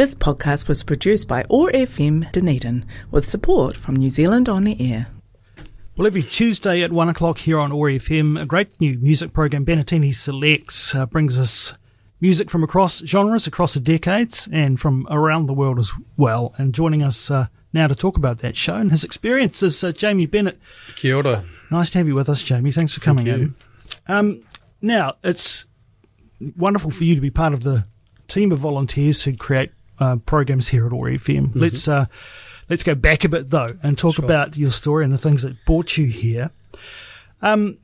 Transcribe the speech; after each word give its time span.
This 0.00 0.14
podcast 0.14 0.66
was 0.66 0.82
produced 0.82 1.28
by 1.28 1.44
OAR 1.50 1.70
FM 1.72 2.32
Dunedin 2.32 2.86
with 3.10 3.28
support 3.28 3.76
from 3.76 3.96
New 3.96 4.08
Zealand 4.08 4.48
On 4.48 4.64
the 4.64 4.74
Air. 4.80 5.08
Well, 5.94 6.06
every 6.06 6.22
Tuesday 6.22 6.80
at 6.80 6.90
1 6.90 7.10
o'clock 7.10 7.36
here 7.36 7.58
on 7.58 7.70
OAR 7.70 7.90
FM, 7.90 8.40
a 8.40 8.46
great 8.46 8.80
new 8.80 8.98
music 8.98 9.34
program, 9.34 9.66
Bennettini 9.66 10.14
Selects, 10.14 10.94
uh, 10.94 11.04
brings 11.04 11.38
us 11.38 11.74
music 12.18 12.48
from 12.48 12.64
across 12.64 13.04
genres, 13.04 13.46
across 13.46 13.74
the 13.74 13.80
decades, 13.80 14.48
and 14.50 14.80
from 14.80 15.06
around 15.10 15.48
the 15.48 15.52
world 15.52 15.78
as 15.78 15.92
well. 16.16 16.54
And 16.56 16.72
joining 16.72 17.02
us 17.02 17.30
uh, 17.30 17.48
now 17.74 17.86
to 17.86 17.94
talk 17.94 18.16
about 18.16 18.38
that 18.38 18.56
show 18.56 18.76
and 18.76 18.90
his 18.90 19.04
experience 19.04 19.62
is 19.62 19.84
uh, 19.84 19.92
Jamie 19.92 20.24
Bennett. 20.24 20.58
Kia 20.96 21.16
ora. 21.16 21.44
Nice 21.70 21.90
to 21.90 21.98
have 21.98 22.08
you 22.08 22.14
with 22.14 22.30
us, 22.30 22.42
Jamie. 22.42 22.72
Thanks 22.72 22.94
for 22.94 23.02
coming 23.02 23.26
Thank 23.26 23.38
you. 23.38 23.44
in. 23.44 23.54
Um, 24.08 24.42
now, 24.80 25.16
it's 25.22 25.66
wonderful 26.56 26.90
for 26.90 27.04
you 27.04 27.14
to 27.14 27.20
be 27.20 27.30
part 27.30 27.52
of 27.52 27.64
the 27.64 27.84
team 28.28 28.50
of 28.50 28.60
volunteers 28.60 29.24
who 29.24 29.36
create 29.36 29.72
uh, 30.00 30.16
programs 30.16 30.68
here 30.68 30.86
at 30.86 30.92
OAR 30.92 31.10
FM. 31.10 31.52
Let's 31.54 31.86
uh, 31.86 32.06
let's 32.68 32.82
go 32.82 32.94
back 32.94 33.24
a 33.24 33.28
bit 33.28 33.50
though 33.50 33.68
and 33.82 33.96
talk 33.96 34.16
Sure. 34.16 34.24
about 34.24 34.56
your 34.56 34.70
story 34.70 35.04
and 35.04 35.12
the 35.12 35.18
things 35.18 35.42
that 35.42 35.64
brought 35.66 35.96
you 35.96 36.06
here. 36.06 36.50
Um, 37.42 37.78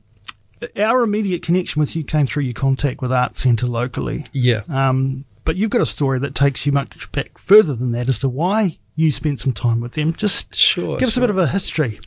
our 0.75 1.03
immediate 1.03 1.43
connection 1.43 1.79
with 1.79 1.95
you 1.95 2.03
came 2.03 2.25
through 2.25 2.43
your 2.43 2.53
contact 2.53 3.01
with 3.01 3.11
Art 3.11 3.37
Centre 3.37 3.67
locally, 3.67 4.25
Yeah. 4.33 4.61
um, 4.69 5.25
but 5.45 5.55
you've 5.55 5.69
got 5.69 5.81
a 5.81 5.85
story 5.85 6.19
that 6.19 6.33
takes 6.35 6.65
you 6.65 6.71
much 6.71 7.11
back 7.11 7.37
further 7.37 7.75
than 7.75 7.91
that 7.91 8.09
as 8.09 8.17
to 8.19 8.29
why 8.29 8.77
you 8.95 9.11
spent 9.11 9.39
some 9.39 9.53
time 9.53 9.79
with 9.79 9.91
them. 9.93 10.13
Just 10.13 10.55
Sure. 10.55 10.97
give 10.97 11.07
us 11.09 11.17
a 11.17 11.21
bit 11.21 11.29
of 11.29 11.37
a 11.37 11.47
history. 11.47 11.99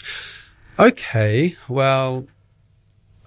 Okay. 0.79 1.57
Well, 1.69 2.27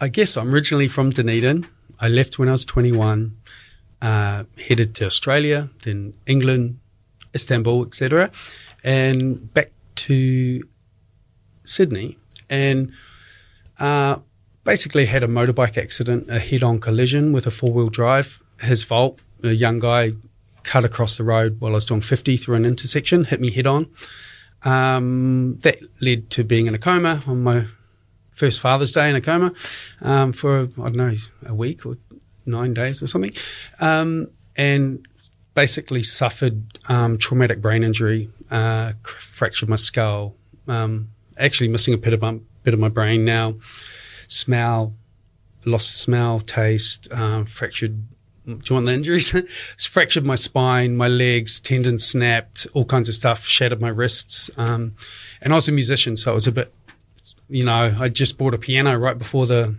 I 0.01 0.09
guess 0.09 0.35
I'm 0.35 0.53
originally 0.53 0.87
from 0.89 1.11
Dunedin. 1.11 1.67
I 1.99 2.09
left 2.09 2.37
when 2.37 2.49
I 2.49 2.51
was 2.51 2.65
21, 2.65 3.37
uh, 4.03 4.43
headed 4.67 4.93
to 4.95 5.05
Australia, 5.05 5.69
then 5.83 6.13
England, 6.27 6.79
Istanbul, 7.33 7.85
etc., 7.85 8.29
and 8.83 9.51
back 9.53 9.71
to 9.95 10.61
Sydney. 11.63 12.17
And 12.49 12.91
uh, 13.79 14.17
basically 14.65 15.05
had 15.05 15.23
a 15.23 15.27
motorbike 15.27 15.77
accident, 15.77 16.29
a 16.29 16.39
head-on 16.39 16.79
collision 16.79 17.31
with 17.31 17.47
a 17.47 17.51
four-wheel 17.51 17.89
drive. 17.89 18.43
His 18.59 18.83
fault. 18.83 19.19
A 19.43 19.51
young 19.51 19.79
guy 19.79 20.13
cut 20.63 20.85
across 20.85 21.17
the 21.17 21.23
road 21.23 21.59
while 21.59 21.71
I 21.71 21.75
was 21.75 21.85
doing 21.85 22.01
50 22.01 22.37
through 22.37 22.55
an 22.55 22.65
intersection, 22.65 23.25
hit 23.25 23.41
me 23.41 23.51
head-on. 23.51 23.89
Um, 24.63 25.59
that 25.59 25.79
led 25.99 26.29
to 26.31 26.43
being 26.43 26.67
in 26.67 26.75
a 26.75 26.77
coma 26.77 27.23
on 27.27 27.43
my 27.43 27.65
first 28.31 28.61
Father's 28.61 28.91
Day 28.91 29.09
in 29.09 29.15
a 29.15 29.21
coma 29.21 29.53
um, 30.01 30.31
for 30.33 30.61
I 30.61 30.89
don't 30.89 30.95
know 30.95 31.13
a 31.45 31.53
week 31.53 31.85
or 31.85 31.97
nine 32.45 32.73
days 32.73 33.01
or 33.01 33.07
something, 33.07 33.31
um, 33.79 34.29
and 34.55 35.05
basically 35.55 36.03
suffered 36.03 36.63
um, 36.87 37.17
traumatic 37.17 37.61
brain 37.61 37.83
injury, 37.83 38.29
uh, 38.51 38.93
fractured 39.03 39.69
my 39.69 39.75
skull, 39.75 40.35
um, 40.67 41.09
actually 41.37 41.67
missing 41.67 41.93
a 41.93 41.97
bit 41.97 42.13
of 42.13 42.21
my, 42.21 42.39
bit 42.63 42.73
of 42.73 42.79
my 42.79 42.89
brain 42.89 43.25
now, 43.25 43.55
smell, 44.27 44.93
lost 45.65 45.97
smell, 45.97 46.39
taste, 46.39 47.11
um, 47.11 47.45
fractured. 47.45 48.07
Do 48.45 48.59
you 48.69 48.73
want 48.73 48.87
the 48.87 48.93
injuries? 48.93 49.33
it's 49.33 49.85
fractured 49.85 50.25
my 50.25 50.35
spine, 50.35 50.97
my 50.97 51.07
legs, 51.07 51.59
tendons 51.59 52.05
snapped, 52.05 52.67
all 52.73 52.85
kinds 52.85 53.07
of 53.07 53.15
stuff, 53.15 53.45
shattered 53.45 53.81
my 53.81 53.89
wrists. 53.89 54.49
Um, 54.57 54.95
and 55.41 55.53
I 55.53 55.55
was 55.55 55.69
a 55.69 55.71
musician, 55.71 56.17
so 56.17 56.31
it 56.31 56.35
was 56.35 56.47
a 56.47 56.51
bit, 56.51 56.73
you 57.47 57.63
know, 57.63 57.95
I 57.97 58.09
just 58.09 58.37
bought 58.37 58.53
a 58.53 58.57
piano 58.57 58.97
right 58.97 59.17
before 59.17 59.45
the 59.45 59.75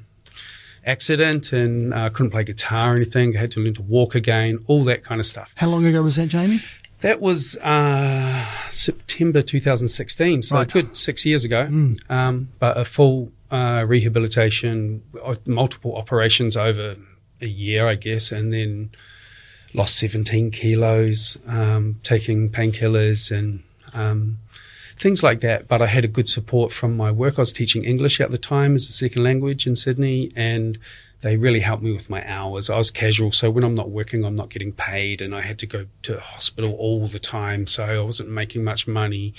accident 0.87 1.53
and 1.53 1.93
uh, 1.95 2.09
couldn't 2.11 2.31
play 2.31 2.45
guitar 2.45 2.93
or 2.93 2.97
anything. 2.97 3.37
I 3.37 3.41
had 3.41 3.51
to 3.53 3.61
learn 3.61 3.75
to 3.75 3.83
walk 3.83 4.15
again, 4.15 4.59
all 4.67 4.85
that 4.85 5.03
kind 5.05 5.21
of 5.21 5.27
stuff. 5.27 5.53
How 5.57 5.69
long 5.69 5.85
ago 5.87 6.03
was 6.03 6.17
that, 6.17 6.29
Jamie? 6.29 6.61
That 7.01 7.21
was 7.21 7.57
uh, 7.57 8.47
September 8.71 9.43
2016, 9.43 10.43
so 10.43 10.57
Right. 10.57 10.71
good 10.73 10.97
six 10.97 11.27
years 11.27 11.45
ago. 11.45 11.63
Um, 12.09 12.49
but 12.59 12.79
a 12.79 12.85
full 12.85 13.31
uh, 13.51 13.85
rehabilitation, 13.87 15.03
uh, 15.23 15.35
multiple 15.47 15.97
operations 15.97 16.57
over 16.57 16.97
a 17.41 17.47
year, 17.47 17.87
I 17.87 17.95
guess, 17.97 18.33
and 18.33 18.53
then 18.53 18.91
lost 19.75 19.99
17 19.99 20.51
kilos, 20.51 21.37
um, 21.47 21.97
taking 22.03 22.49
painkillers 22.49 23.31
and 23.37 23.63
um, 23.93 24.39
things 25.05 25.23
like 25.23 25.41
that. 25.41 25.69
But 25.69 25.83
I 25.83 25.87
had 25.87 26.05
a 26.05 26.09
good 26.09 26.31
support 26.31 26.73
from 26.73 26.97
my 26.97 27.11
work. 27.13 27.35
I 27.37 27.43
was 27.43 27.53
teaching 27.53 27.85
English 27.85 28.23
at 28.23 28.31
the 28.31 28.39
time 28.39 28.75
as 28.75 28.89
a 28.89 28.93
second 28.93 29.23
language 29.23 29.67
in 29.67 29.77
Sydney, 29.77 30.31
and 30.35 30.79
they 31.21 31.37
really 31.37 31.61
helped 31.61 31.83
me 31.83 31.93
with 31.93 32.09
my 32.09 32.27
hours. 32.27 32.71
I 32.71 32.79
was 32.79 32.91
casual, 32.91 33.31
so 33.31 33.51
when 33.51 33.65
I'm 33.65 33.75
not 33.75 33.91
working, 33.91 34.25
I'm 34.25 34.35
not 34.35 34.49
getting 34.49 34.73
paid, 34.73 35.21
and 35.21 35.35
I 35.35 35.43
had 35.43 35.59
to 35.59 35.67
go 35.67 35.87
to 36.03 36.21
hospital 36.21 36.73
all 36.73 37.07
the 37.07 37.19
time, 37.19 37.67
so 37.67 37.85
I 37.85 38.01
wasn't 38.01 38.31
making 38.31 38.65
much 38.65 38.89
money, 38.89 39.35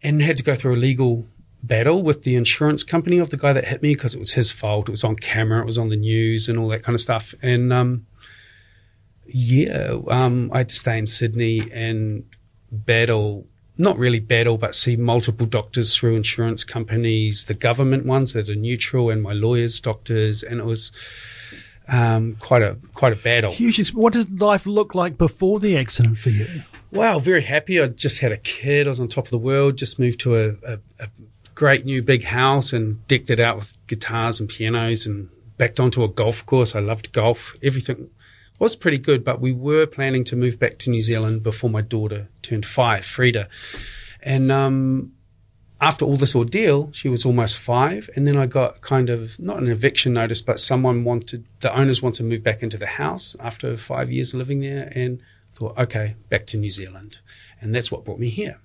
and 0.00 0.22
had 0.22 0.36
to 0.36 0.44
go 0.44 0.54
through 0.54 0.76
a 0.76 0.84
legal 0.88 1.26
battle 1.60 2.04
with 2.04 2.22
the 2.22 2.36
insurance 2.36 2.84
company 2.84 3.18
of 3.18 3.30
the 3.30 3.36
guy 3.36 3.52
that 3.52 3.64
hit 3.64 3.82
me 3.82 3.94
because 3.94 4.14
it 4.14 4.20
was 4.20 4.34
his 4.34 4.52
fault. 4.52 4.88
It 4.88 4.92
was 4.92 5.02
on 5.02 5.16
camera, 5.16 5.60
it 5.60 5.66
was 5.66 5.76
on 5.76 5.88
the 5.88 5.96
news, 5.96 6.48
and 6.48 6.56
all 6.56 6.68
that 6.68 6.84
kind 6.84 6.94
of 6.94 7.00
stuff. 7.00 7.34
And 7.42 7.72
um, 7.72 8.06
yeah, 9.26 9.96
um, 10.08 10.52
I 10.54 10.58
had 10.58 10.68
to 10.68 10.76
stay 10.76 10.96
in 10.98 11.06
Sydney 11.06 11.68
and 11.72 12.24
battle. 12.70 13.46
Not 13.80 13.96
really 13.96 14.18
battle, 14.18 14.58
but 14.58 14.74
see 14.74 14.96
multiple 14.96 15.46
doctors 15.46 15.96
through 15.96 16.16
insurance 16.16 16.64
companies, 16.64 17.44
the 17.44 17.54
government 17.54 18.06
ones 18.06 18.32
that 18.32 18.48
are 18.48 18.56
neutral, 18.56 19.08
and 19.08 19.22
my 19.22 19.32
lawyers' 19.32 19.78
doctors, 19.78 20.42
and 20.42 20.58
it 20.58 20.64
was 20.64 20.90
um, 21.88 22.36
quite 22.40 22.62
a 22.62 22.76
quite 22.92 23.12
a 23.12 23.16
battle. 23.16 23.52
Huge. 23.52 23.94
What 23.94 24.12
did 24.12 24.40
life 24.40 24.66
look 24.66 24.94
like 24.94 25.16
before 25.16 25.60
the 25.60 25.78
accident 25.78 26.18
for 26.18 26.30
you? 26.30 26.46
Wow, 26.90 27.18
very 27.18 27.42
happy. 27.42 27.80
I 27.80 27.86
just 27.86 28.20
had 28.20 28.32
a 28.32 28.36
kid. 28.38 28.86
I 28.86 28.90
was 28.90 29.00
on 29.00 29.08
top 29.08 29.26
of 29.26 29.30
the 29.30 29.38
world. 29.38 29.76
Just 29.76 29.98
moved 29.98 30.20
to 30.20 30.36
a, 30.36 30.48
a, 30.66 30.78
a 30.98 31.08
great 31.54 31.84
new 31.84 32.02
big 32.02 32.24
house 32.24 32.72
and 32.72 33.06
decked 33.08 33.30
it 33.30 33.40
out 33.40 33.56
with 33.56 33.76
guitars 33.86 34.40
and 34.40 34.48
pianos 34.48 35.06
and 35.06 35.28
backed 35.56 35.80
onto 35.80 36.02
a 36.02 36.08
golf 36.08 36.44
course. 36.46 36.74
I 36.74 36.80
loved 36.80 37.12
golf. 37.12 37.56
Everything 37.62 38.10
was 38.58 38.76
pretty 38.76 38.98
good, 38.98 39.24
but 39.24 39.40
we 39.40 39.52
were 39.52 39.86
planning 39.86 40.24
to 40.24 40.36
move 40.36 40.58
back 40.58 40.78
to 40.78 40.90
New 40.90 41.00
Zealand 41.00 41.42
before 41.42 41.70
my 41.70 41.80
daughter 41.80 42.28
turned 42.42 42.66
five, 42.66 43.04
Frida. 43.04 43.48
And 44.22 44.50
um, 44.50 45.12
after 45.80 46.04
all 46.04 46.16
this 46.16 46.34
ordeal, 46.34 46.90
she 46.92 47.08
was 47.08 47.24
almost 47.24 47.58
five. 47.58 48.10
And 48.16 48.26
then 48.26 48.36
I 48.36 48.46
got 48.46 48.80
kind 48.80 49.10
of 49.10 49.38
not 49.38 49.58
an 49.58 49.68
eviction 49.68 50.14
notice, 50.14 50.42
but 50.42 50.60
someone 50.60 51.04
wanted, 51.04 51.44
the 51.60 51.76
owners 51.76 52.02
wanted 52.02 52.18
to 52.18 52.24
move 52.24 52.42
back 52.42 52.62
into 52.62 52.78
the 52.78 52.86
house 52.86 53.36
after 53.40 53.76
five 53.76 54.10
years 54.10 54.34
living 54.34 54.60
there. 54.60 54.92
And 54.94 55.20
thought, 55.58 55.76
okay, 55.76 56.14
back 56.28 56.46
to 56.46 56.56
New 56.56 56.70
Zealand. 56.70 57.18
And 57.60 57.74
that's 57.74 57.90
what 57.90 58.04
brought 58.04 58.18
me 58.18 58.28
here. 58.28 58.58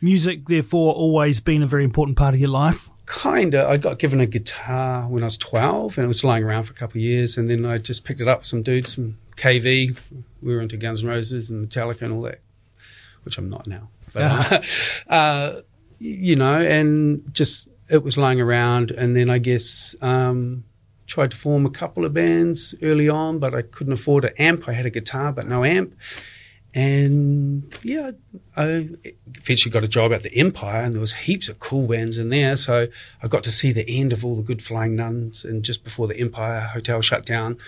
Music, 0.00 0.46
therefore, 0.46 0.94
always 0.94 1.40
been 1.40 1.62
a 1.62 1.66
very 1.66 1.84
important 1.84 2.16
part 2.16 2.34
of 2.34 2.40
your 2.40 2.50
life. 2.50 2.90
Kinda. 3.08 3.66
I 3.66 3.76
got 3.78 3.98
given 3.98 4.20
a 4.20 4.26
guitar 4.26 5.08
when 5.08 5.22
I 5.22 5.26
was 5.26 5.36
12 5.36 5.96
and 5.96 6.04
it 6.04 6.08
was 6.08 6.24
lying 6.24 6.44
around 6.44 6.64
for 6.64 6.72
a 6.72 6.76
couple 6.76 6.98
of 6.98 7.02
years. 7.02 7.38
And 7.38 7.48
then 7.48 7.64
I 7.64 7.78
just 7.78 8.04
picked 8.04 8.20
it 8.20 8.28
up 8.28 8.40
with 8.40 8.46
some 8.46 8.62
dudes 8.62 8.94
from 8.94 9.18
KV. 9.36 9.96
We 10.42 10.54
were 10.54 10.60
into 10.60 10.76
Guns 10.76 11.02
N' 11.02 11.08
Roses 11.08 11.50
and 11.50 11.66
Metallica 11.66 12.02
and 12.02 12.12
all 12.12 12.22
that, 12.22 12.40
which 13.22 13.38
I'm 13.38 13.48
not 13.48 13.66
now. 13.66 13.88
But, 14.12 14.64
uh, 15.08 15.60
you 15.98 16.36
know, 16.36 16.60
and 16.60 17.22
just 17.32 17.68
it 17.88 18.02
was 18.04 18.18
lying 18.18 18.40
around. 18.40 18.90
And 18.90 19.16
then 19.16 19.30
I 19.30 19.38
guess, 19.38 19.96
um, 20.02 20.64
tried 21.06 21.30
to 21.30 21.36
form 21.36 21.64
a 21.64 21.70
couple 21.70 22.04
of 22.04 22.12
bands 22.12 22.74
early 22.82 23.08
on, 23.08 23.38
but 23.38 23.54
I 23.54 23.62
couldn't 23.62 23.94
afford 23.94 24.26
an 24.26 24.34
amp. 24.38 24.68
I 24.68 24.72
had 24.74 24.86
a 24.86 24.90
guitar, 24.90 25.32
but 25.32 25.48
no 25.48 25.64
amp. 25.64 25.94
And 26.78 27.74
yeah, 27.82 28.12
I 28.56 28.88
eventually 29.26 29.72
got 29.72 29.82
a 29.82 29.88
job 29.88 30.12
at 30.12 30.22
the 30.22 30.32
Empire, 30.36 30.80
and 30.80 30.94
there 30.94 31.00
was 31.00 31.12
heaps 31.12 31.48
of 31.48 31.58
cool 31.58 31.88
bands 31.88 32.18
in 32.18 32.28
there. 32.28 32.54
So 32.54 32.86
I 33.20 33.26
got 33.26 33.42
to 33.42 33.50
see 33.50 33.72
the 33.72 33.84
end 33.90 34.12
of 34.12 34.24
all 34.24 34.36
the 34.36 34.44
good 34.44 34.62
Flying 34.62 34.94
Nuns, 34.94 35.44
and 35.44 35.64
just 35.64 35.82
before 35.82 36.06
the 36.06 36.16
Empire 36.16 36.60
Hotel 36.60 37.00
shut 37.02 37.26
down, 37.26 37.58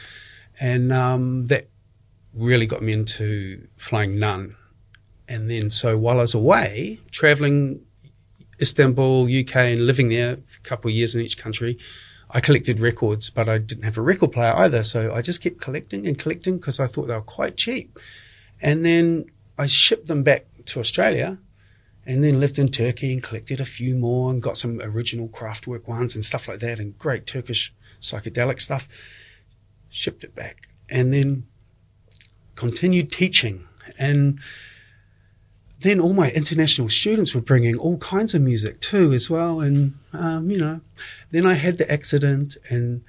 and 0.60 0.92
um, 0.92 1.48
that 1.48 1.68
really 2.32 2.66
got 2.66 2.84
me 2.84 2.92
into 2.92 3.66
Flying 3.76 4.20
Nun. 4.20 4.54
And 5.26 5.50
then, 5.50 5.70
so 5.70 5.98
while 5.98 6.18
I 6.18 6.22
was 6.22 6.34
away 6.34 7.00
traveling 7.10 7.80
Istanbul, 8.60 9.24
UK, 9.24 9.56
and 9.56 9.86
living 9.88 10.10
there 10.10 10.36
for 10.36 10.58
a 10.58 10.62
couple 10.62 10.88
of 10.88 10.94
years 10.94 11.16
in 11.16 11.20
each 11.20 11.36
country, 11.36 11.80
I 12.30 12.38
collected 12.38 12.78
records, 12.78 13.28
but 13.28 13.48
I 13.48 13.58
didn't 13.58 13.82
have 13.82 13.98
a 13.98 14.02
record 14.02 14.30
player 14.30 14.52
either. 14.54 14.84
So 14.84 15.12
I 15.12 15.20
just 15.20 15.42
kept 15.42 15.60
collecting 15.60 16.06
and 16.06 16.16
collecting 16.16 16.58
because 16.58 16.78
I 16.78 16.86
thought 16.86 17.08
they 17.08 17.14
were 17.14 17.22
quite 17.22 17.56
cheap. 17.56 17.98
And 18.62 18.84
then 18.84 19.26
I 19.58 19.66
shipped 19.66 20.06
them 20.06 20.22
back 20.22 20.46
to 20.66 20.80
Australia 20.80 21.38
and 22.06 22.24
then 22.24 22.40
lived 22.40 22.58
in 22.58 22.68
Turkey 22.68 23.12
and 23.12 23.22
collected 23.22 23.60
a 23.60 23.64
few 23.64 23.94
more 23.94 24.30
and 24.30 24.42
got 24.42 24.56
some 24.56 24.80
original 24.80 25.28
Kraftwerk 25.28 25.86
ones 25.86 26.14
and 26.14 26.24
stuff 26.24 26.48
like 26.48 26.60
that 26.60 26.78
and 26.78 26.98
great 26.98 27.26
Turkish 27.26 27.72
psychedelic 28.00 28.60
stuff. 28.60 28.88
Shipped 29.90 30.24
it 30.24 30.34
back 30.34 30.68
and 30.88 31.12
then 31.12 31.46
continued 32.54 33.10
teaching. 33.10 33.66
And 33.98 34.40
then 35.80 35.98
all 36.00 36.12
my 36.12 36.30
international 36.30 36.88
students 36.88 37.34
were 37.34 37.40
bringing 37.40 37.76
all 37.78 37.96
kinds 37.98 38.34
of 38.34 38.42
music 38.42 38.80
too, 38.80 39.12
as 39.12 39.30
well. 39.30 39.60
And, 39.60 39.98
um, 40.12 40.50
you 40.50 40.58
know, 40.58 40.80
then 41.30 41.46
I 41.46 41.54
had 41.54 41.78
the 41.78 41.90
accident 41.90 42.56
and 42.68 43.02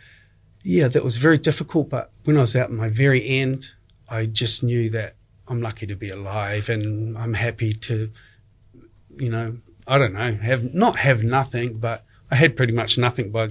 yeah, 0.63 0.87
that 0.87 1.03
was 1.03 1.17
very 1.17 1.37
difficult. 1.37 1.89
But 1.89 2.11
when 2.23 2.37
I 2.37 2.41
was 2.41 2.55
out 2.55 2.69
in 2.69 2.75
my 2.75 2.89
very 2.89 3.27
end, 3.27 3.71
I 4.09 4.25
just 4.25 4.63
knew 4.63 4.89
that 4.91 5.15
I'm 5.51 5.61
lucky 5.61 5.85
to 5.87 5.95
be 5.95 6.09
alive, 6.09 6.69
and 6.69 7.17
I'm 7.17 7.33
happy 7.33 7.73
to, 7.73 8.09
you 9.17 9.29
know, 9.29 9.57
I 9.85 9.97
don't 9.97 10.13
know, 10.13 10.33
have 10.35 10.73
not 10.73 10.95
have 10.97 11.23
nothing, 11.23 11.77
but 11.77 12.05
I 12.31 12.35
had 12.35 12.55
pretty 12.55 12.73
much 12.73 12.97
nothing 12.97 13.31
by 13.31 13.49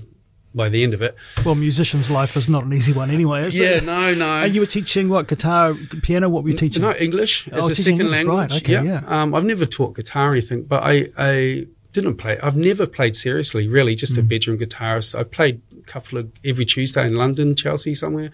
by 0.53 0.69
the 0.69 0.83
end 0.83 0.95
of 0.95 1.03
it. 1.03 1.15
Well, 1.45 1.55
musician's 1.55 2.11
life 2.11 2.37
is 2.37 2.49
not 2.49 2.65
an 2.65 2.73
easy 2.73 2.93
one 2.93 3.11
anyway, 3.11 3.47
is 3.47 3.57
yeah, 3.57 3.77
it? 3.77 3.85
no, 3.85 4.15
no. 4.15 4.39
And 4.41 4.53
you 4.55 4.61
were 4.63 4.67
teaching 4.67 5.09
what 5.09 5.29
guitar, 5.29 5.75
piano? 6.03 6.29
What 6.29 6.43
were 6.43 6.51
you 6.51 6.57
teaching? 6.57 6.83
No, 6.83 6.93
English 6.95 7.47
as 7.49 7.69
Oh, 7.69 7.71
a 7.71 7.75
second 7.75 8.01
English, 8.01 8.11
language. 8.25 8.51
right, 8.53 8.57
okay, 8.57 8.85
yeah. 8.85 9.03
Um, 9.07 9.33
I've 9.35 9.45
never 9.45 9.65
taught 9.67 9.95
guitar 9.95 10.31
or 10.31 10.33
anything, 10.33 10.63
but 10.65 10.83
I, 10.83 11.07
I 11.17 11.67
didn't 11.93 12.17
play. 12.17 12.37
I've 12.43 12.57
never 12.57 12.87
played 12.87 13.15
seriously, 13.15 13.69
really, 13.69 13.95
just 13.95 14.15
Mm. 14.15 14.19
a 14.19 14.23
bedroom 14.23 14.59
guitarist. 14.59 15.17
I 15.17 15.23
played 15.23 15.61
a 15.79 15.83
couple 15.83 16.19
of 16.19 16.33
every 16.45 16.65
Tuesday 16.65 17.07
in 17.07 17.15
London, 17.15 17.55
Chelsea, 17.55 17.95
somewhere, 17.95 18.31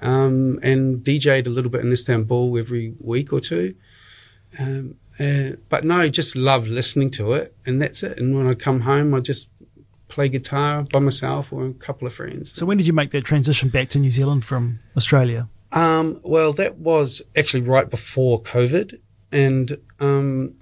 um, 0.00 0.58
and 0.62 1.04
DJ'd 1.04 1.46
a 1.46 1.50
little 1.50 1.70
bit 1.70 1.82
in 1.82 1.92
Istanbul 1.92 2.58
every 2.58 2.94
week 3.00 3.32
or 3.32 3.40
two. 3.40 3.74
Um, 4.58 4.96
uh, 5.18 5.56
but 5.68 5.84
no, 5.84 6.08
just 6.08 6.36
love 6.36 6.68
listening 6.68 7.10
to 7.10 7.32
it, 7.32 7.54
and 7.66 7.82
that's 7.82 8.02
it. 8.02 8.18
And 8.18 8.36
when 8.36 8.46
I 8.46 8.54
come 8.54 8.80
home, 8.80 9.14
I 9.14 9.20
just 9.20 9.48
play 10.08 10.28
guitar 10.28 10.84
by 10.84 11.00
myself 11.00 11.52
or 11.52 11.66
a 11.66 11.72
couple 11.74 12.06
of 12.06 12.14
friends. 12.14 12.54
So 12.54 12.64
when 12.64 12.78
did 12.78 12.86
you 12.86 12.92
make 12.92 13.10
that 13.10 13.24
transition 13.24 13.68
back 13.68 13.90
to 13.90 13.98
New 13.98 14.10
Zealand 14.10 14.44
from 14.44 14.80
Australia? 14.96 15.48
Um, 15.72 16.20
well, 16.22 16.52
that 16.54 16.78
was 16.78 17.20
actually 17.36 17.62
right 17.62 17.90
before 17.90 18.40
COVID, 18.42 18.98
and 19.32 19.76
um, 20.00 20.54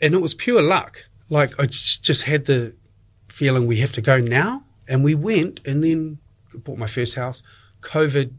and 0.00 0.14
it 0.14 0.20
was 0.20 0.34
pure 0.34 0.60
luck. 0.60 1.04
Like 1.28 1.58
I 1.58 1.66
just 1.66 2.02
just 2.04 2.24
had 2.24 2.46
the 2.46 2.74
feeling 3.28 3.66
we 3.66 3.78
have 3.78 3.92
to 3.92 4.02
go 4.02 4.18
now, 4.18 4.64
and 4.88 5.02
we 5.04 5.14
went, 5.14 5.60
and 5.64 5.82
then 5.82 6.18
bought 6.52 6.78
my 6.78 6.86
first 6.86 7.14
house. 7.14 7.42
COVID 7.80 8.34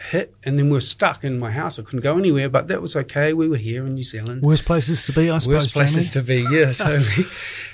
hit, 0.00 0.34
and 0.44 0.58
then 0.58 0.66
we 0.66 0.72
were 0.72 0.80
stuck 0.80 1.24
in 1.24 1.38
my 1.38 1.50
house. 1.50 1.78
I 1.78 1.82
couldn't 1.82 2.00
go 2.00 2.18
anywhere, 2.18 2.48
but 2.48 2.68
that 2.68 2.82
was 2.82 2.96
okay. 2.96 3.32
We 3.32 3.48
were 3.48 3.56
here 3.56 3.86
in 3.86 3.94
New 3.94 4.04
Zealand. 4.04 4.42
Worst 4.42 4.64
places 4.64 5.04
to 5.04 5.12
be, 5.12 5.30
I 5.30 5.38
suppose. 5.38 5.54
Worst 5.54 5.74
places 5.74 6.10
Jamie. 6.10 6.26
to 6.26 6.48
be, 6.50 6.56
yeah, 6.56 6.72
totally. 6.74 7.26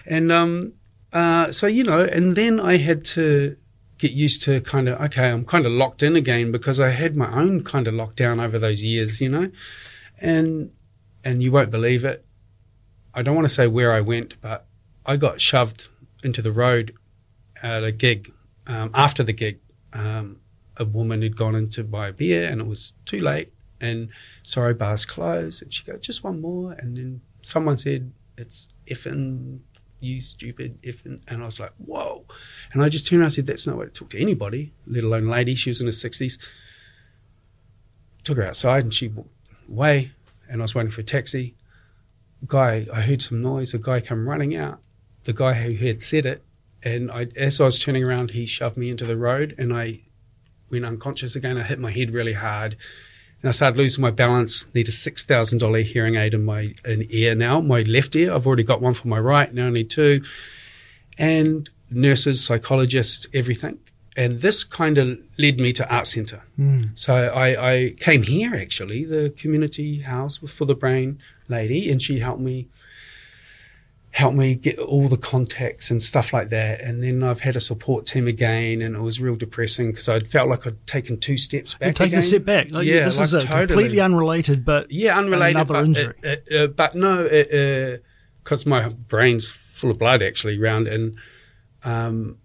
and 0.06 0.30
um, 0.30 0.72
uh, 1.12 1.52
so 1.52 1.66
you 1.66 1.84
know, 1.84 2.00
and 2.00 2.36
then 2.36 2.60
I 2.60 2.76
had 2.76 3.04
to 3.06 3.56
get 3.98 4.12
used 4.12 4.42
to 4.44 4.60
kind 4.60 4.88
of 4.88 5.00
okay, 5.00 5.30
I'm 5.30 5.44
kind 5.44 5.66
of 5.66 5.72
locked 5.72 6.02
in 6.02 6.16
again 6.16 6.52
because 6.52 6.80
I 6.80 6.90
had 6.90 7.16
my 7.16 7.32
own 7.32 7.64
kind 7.64 7.86
of 7.86 7.94
lockdown 7.94 8.42
over 8.42 8.58
those 8.58 8.84
years, 8.84 9.20
you 9.20 9.28
know, 9.28 9.50
and 10.18 10.70
and 11.24 11.42
you 11.42 11.52
won't 11.52 11.70
believe 11.70 12.04
it. 12.04 12.24
I 13.14 13.22
don't 13.22 13.34
want 13.34 13.46
to 13.46 13.54
say 13.54 13.66
where 13.66 13.92
I 13.92 14.00
went, 14.00 14.40
but 14.40 14.66
I 15.04 15.16
got 15.16 15.40
shoved 15.40 15.88
into 16.24 16.40
the 16.40 16.52
road 16.52 16.94
at 17.62 17.84
a 17.84 17.92
gig. 17.92 18.32
Um, 18.64 18.92
after 18.94 19.24
the 19.24 19.32
gig, 19.32 19.58
um, 19.92 20.38
a 20.82 20.86
woman 20.86 21.22
had 21.22 21.36
gone 21.36 21.54
in 21.54 21.68
to 21.70 21.84
buy 21.84 22.08
a 22.08 22.12
beer 22.12 22.48
and 22.48 22.60
it 22.60 22.66
was 22.66 22.94
too 23.04 23.20
late. 23.20 23.52
And 23.80 24.10
sorry, 24.42 24.74
bar's 24.74 25.04
closed. 25.04 25.62
And 25.62 25.72
she 25.72 25.84
goes, 25.84 26.00
just 26.00 26.22
one 26.22 26.40
more. 26.40 26.72
And 26.72 26.96
then 26.96 27.20
someone 27.42 27.76
said, 27.76 28.12
it's 28.36 28.68
effing 28.86 29.60
you 30.02 30.20
stupid 30.20 30.80
effing. 30.82 31.20
And 31.28 31.42
I 31.42 31.44
was 31.44 31.60
like, 31.60 31.72
whoa. 31.78 32.24
And 32.72 32.82
I 32.82 32.88
just 32.88 33.06
turned 33.06 33.20
around 33.20 33.26
and 33.26 33.34
said, 33.34 33.46
that's 33.46 33.66
not 33.66 33.76
what 33.76 33.94
to 33.94 34.00
talk 34.00 34.10
to 34.10 34.20
anybody, 34.20 34.72
let 34.86 35.04
alone 35.04 35.28
lady. 35.28 35.54
She 35.54 35.70
was 35.70 35.80
in 35.80 35.86
her 35.86 35.92
60s. 35.92 36.38
Took 38.24 38.36
her 38.36 38.46
outside 38.46 38.84
and 38.84 38.92
she 38.92 39.08
walked 39.08 39.30
away. 39.68 40.12
And 40.48 40.60
I 40.60 40.64
was 40.64 40.74
waiting 40.74 40.90
for 40.90 41.00
a 41.00 41.04
taxi. 41.04 41.54
Guy, 42.46 42.86
I 42.92 43.02
heard 43.02 43.22
some 43.22 43.40
noise. 43.40 43.72
A 43.72 43.78
guy 43.78 44.00
come 44.00 44.28
running 44.28 44.56
out. 44.56 44.80
The 45.24 45.32
guy 45.32 45.54
who 45.54 45.86
had 45.86 46.02
said 46.02 46.26
it. 46.26 46.42
And 46.82 47.10
I, 47.12 47.28
as 47.36 47.60
I 47.60 47.64
was 47.64 47.78
turning 47.78 48.02
around, 48.02 48.32
he 48.32 48.44
shoved 48.44 48.76
me 48.76 48.90
into 48.90 49.06
the 49.06 49.16
road 49.16 49.54
and 49.56 49.72
I 49.72 50.00
went 50.72 50.84
unconscious 50.84 51.36
again. 51.36 51.56
I 51.56 51.62
hit 51.62 51.78
my 51.78 51.92
head 51.92 52.10
really 52.10 52.32
hard. 52.32 52.76
And 53.42 53.48
I 53.48 53.52
started 53.52 53.76
losing 53.76 54.02
my 54.02 54.10
balance. 54.10 54.66
Need 54.74 54.88
a 54.88 54.92
six 54.92 55.24
thousand 55.24 55.58
dollar 55.58 55.80
hearing 55.80 56.16
aid 56.16 56.34
in 56.34 56.44
my 56.44 56.74
in 56.84 57.06
ear 57.10 57.34
now, 57.34 57.60
my 57.60 57.80
left 57.80 58.16
ear. 58.16 58.32
I've 58.32 58.46
already 58.46 58.62
got 58.62 58.80
one 58.80 58.94
for 58.94 59.08
my 59.08 59.18
right. 59.18 59.52
Now 59.52 59.66
I 59.66 59.70
need 59.70 59.90
two. 59.90 60.22
And 61.18 61.68
nurses, 61.90 62.44
psychologists, 62.44 63.26
everything. 63.34 63.78
And 64.16 64.40
this 64.40 64.62
kind 64.62 64.98
of 64.98 65.18
led 65.38 65.58
me 65.58 65.72
to 65.72 65.94
Art 65.94 66.06
Centre. 66.06 66.42
Hmm. 66.56 66.84
So 66.94 67.14
I, 67.14 67.72
I 67.72 67.94
came 67.98 68.22
here 68.22 68.54
actually, 68.54 69.04
the 69.04 69.30
community 69.36 70.00
house 70.00 70.36
for 70.38 70.64
the 70.64 70.74
brain 70.74 71.18
lady, 71.48 71.90
and 71.90 72.00
she 72.00 72.18
helped 72.18 72.40
me 72.40 72.68
helped 74.12 74.36
me 74.36 74.54
get 74.54 74.78
all 74.78 75.08
the 75.08 75.16
contacts 75.16 75.90
and 75.90 76.02
stuff 76.02 76.34
like 76.34 76.50
that. 76.50 76.82
And 76.82 77.02
then 77.02 77.22
I've 77.22 77.40
had 77.40 77.56
a 77.56 77.60
support 77.60 78.04
team 78.04 78.28
again, 78.28 78.82
and 78.82 78.94
it 78.94 79.00
was 79.00 79.20
real 79.20 79.36
depressing 79.36 79.90
because 79.90 80.06
I'd 80.08 80.28
felt 80.28 80.48
like 80.50 80.66
I'd 80.66 80.86
taken 80.86 81.18
two 81.18 81.38
steps 81.38 81.72
back. 81.74 81.86
You're 81.86 81.94
taking 81.94 82.18
a 82.18 82.22
step 82.22 82.44
back. 82.44 82.70
Like, 82.70 82.86
yeah, 82.86 83.04
this 83.04 83.16
like 83.16 83.24
is 83.24 83.34
a 83.34 83.40
totally. 83.40 83.66
completely 83.68 84.00
unrelated, 84.00 84.64
but 84.66 84.90
Yeah, 84.90 85.16
unrelated. 85.18 85.56
another 85.56 85.74
but, 85.74 85.84
injury. 85.84 86.14
uh, 86.24 86.28
uh, 86.28 86.58
uh, 86.58 86.66
but 86.68 86.94
no, 86.94 87.22
because 88.36 88.66
my 88.66 88.90
brain's 88.90 89.48
full 89.48 89.90
of 89.90 89.98
blood 89.98 90.22
actually 90.22 90.58
round, 90.58 90.88
and 90.88 91.16
um, 91.82 92.36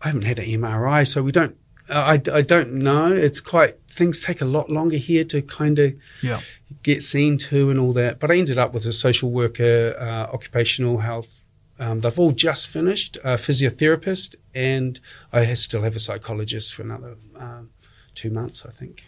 I 0.00 0.08
haven't 0.08 0.22
had 0.22 0.38
an 0.38 0.46
MRI, 0.46 1.06
so 1.06 1.22
we 1.22 1.30
don't. 1.30 1.56
Uh, 1.90 1.92
I, 1.94 2.12
I 2.32 2.40
don't 2.40 2.72
know. 2.74 3.12
It's 3.12 3.40
quite 3.40 3.81
things 3.92 4.24
take 4.24 4.40
a 4.40 4.46
lot 4.46 4.70
longer 4.70 4.96
here 4.96 5.24
to 5.24 5.42
kind 5.42 5.78
of 5.78 5.94
yeah. 6.22 6.40
get 6.82 7.02
seen 7.02 7.36
to 7.36 7.70
and 7.70 7.78
all 7.78 7.92
that. 7.92 8.18
But 8.18 8.30
I 8.30 8.36
ended 8.36 8.58
up 8.58 8.72
with 8.72 8.86
a 8.86 8.92
social 8.92 9.30
worker, 9.30 9.94
uh, 9.98 10.34
occupational 10.34 10.98
health. 10.98 11.42
Um, 11.78 12.00
they've 12.00 12.18
all 12.18 12.32
just 12.32 12.68
finished, 12.68 13.16
a 13.18 13.34
physiotherapist, 13.34 14.36
and 14.54 14.98
I 15.32 15.52
still 15.54 15.82
have 15.82 15.96
a 15.96 15.98
psychologist 15.98 16.74
for 16.74 16.82
another 16.82 17.16
um, 17.36 17.70
two 18.14 18.30
months, 18.30 18.64
I 18.64 18.70
think. 18.70 19.04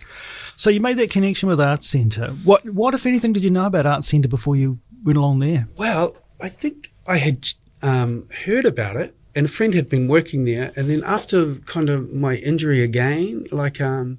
So 0.56 0.70
you 0.70 0.80
made 0.80 0.98
that 0.98 1.10
connection 1.10 1.48
with 1.48 1.60
Arts 1.60 1.88
Centre. 1.88 2.28
What, 2.44 2.64
what, 2.68 2.94
if 2.94 3.06
anything, 3.06 3.32
did 3.32 3.42
you 3.42 3.50
know 3.50 3.66
about 3.66 3.86
Arts 3.86 4.08
Centre 4.08 4.28
before 4.28 4.56
you 4.56 4.80
went 5.04 5.16
along 5.16 5.38
there? 5.38 5.68
Well, 5.76 6.16
I 6.40 6.48
think 6.48 6.92
I 7.06 7.18
had 7.18 7.48
um, 7.82 8.28
heard 8.44 8.66
about 8.66 8.96
it, 8.96 9.14
and 9.34 9.46
a 9.46 9.48
friend 9.48 9.72
had 9.72 9.88
been 9.88 10.08
working 10.08 10.44
there. 10.44 10.72
And 10.76 10.90
then 10.90 11.02
after 11.04 11.54
kind 11.66 11.88
of 11.88 12.12
my 12.12 12.36
injury 12.36 12.82
again, 12.82 13.46
like 13.50 13.80
um, 13.80 14.18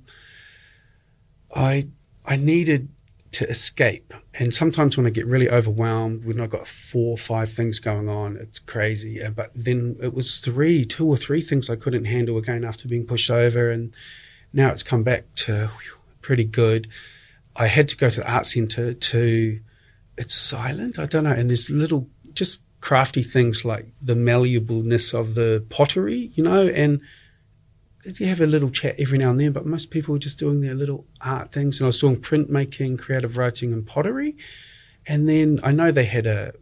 I 1.56 1.88
I 2.26 2.36
needed 2.36 2.90
to 3.32 3.50
escape. 3.50 4.14
And 4.40 4.54
sometimes 4.54 4.96
when 4.96 5.06
I 5.06 5.10
get 5.10 5.26
really 5.26 5.50
overwhelmed, 5.50 6.24
when 6.24 6.40
I've 6.40 6.50
got 6.50 6.68
four 6.68 7.12
or 7.12 7.18
five 7.18 7.52
things 7.52 7.80
going 7.80 8.08
on, 8.08 8.38
it's 8.38 8.60
crazy. 8.60 9.22
Uh, 9.22 9.30
But 9.30 9.52
then 9.54 9.98
it 10.02 10.14
was 10.14 10.38
three, 10.40 10.86
two 10.86 11.06
or 11.08 11.18
three 11.18 11.42
things 11.42 11.70
I 11.70 11.76
couldn't 11.76 12.06
handle 12.06 12.38
again 12.38 12.64
after 12.64 12.88
being 12.88 13.06
pushed 13.06 13.30
over, 13.30 13.70
and 13.70 13.94
now 14.54 14.70
it's 14.70 14.84
come 14.84 15.04
back 15.04 15.24
to 15.36 15.72
pretty 16.22 16.46
good. 16.46 16.88
I 17.56 17.68
had 17.68 17.88
to 17.90 17.98
go 17.98 18.10
to 18.10 18.20
the 18.22 18.32
art 18.32 18.46
centre 18.46 18.94
to 18.94 19.60
it's 20.18 20.34
silent. 20.34 20.98
I 20.98 21.06
don't 21.06 21.26
know. 21.26 21.32
And 21.32 21.50
there's 21.50 21.70
little 21.70 22.08
just 22.34 22.60
crafty 22.82 23.24
things 23.24 23.66
like 23.66 23.88
the 24.02 24.16
malleableness 24.16 25.14
of 25.14 25.36
the 25.36 25.66
pottery, 25.70 26.32
you 26.36 26.44
know, 26.44 26.68
and 26.68 27.02
you 28.06 28.28
have 28.28 28.42
a 28.42 28.48
little 28.48 28.70
chat 28.70 28.96
every 29.00 29.18
now 29.18 29.32
and 29.32 29.40
then, 29.40 29.52
but 29.52 29.66
most 29.66 29.92
people 29.92 30.16
are 30.16 30.20
just 30.20 30.40
doing 30.40 30.62
their 30.62 30.74
little 30.74 31.06
art 31.22 31.52
things. 31.52 31.80
And 31.80 31.86
I 31.86 31.88
was 31.88 32.00
doing 32.00 32.18
printmaking, 32.18 33.00
creative 33.00 33.38
writing, 33.38 33.74
and 33.74 33.86
pottery. 33.86 34.38
And 35.08 35.28
then 35.28 35.60
I 35.64 35.72
know 35.72 35.92
they 35.92 36.06
had 36.06 36.26
a 36.28 36.54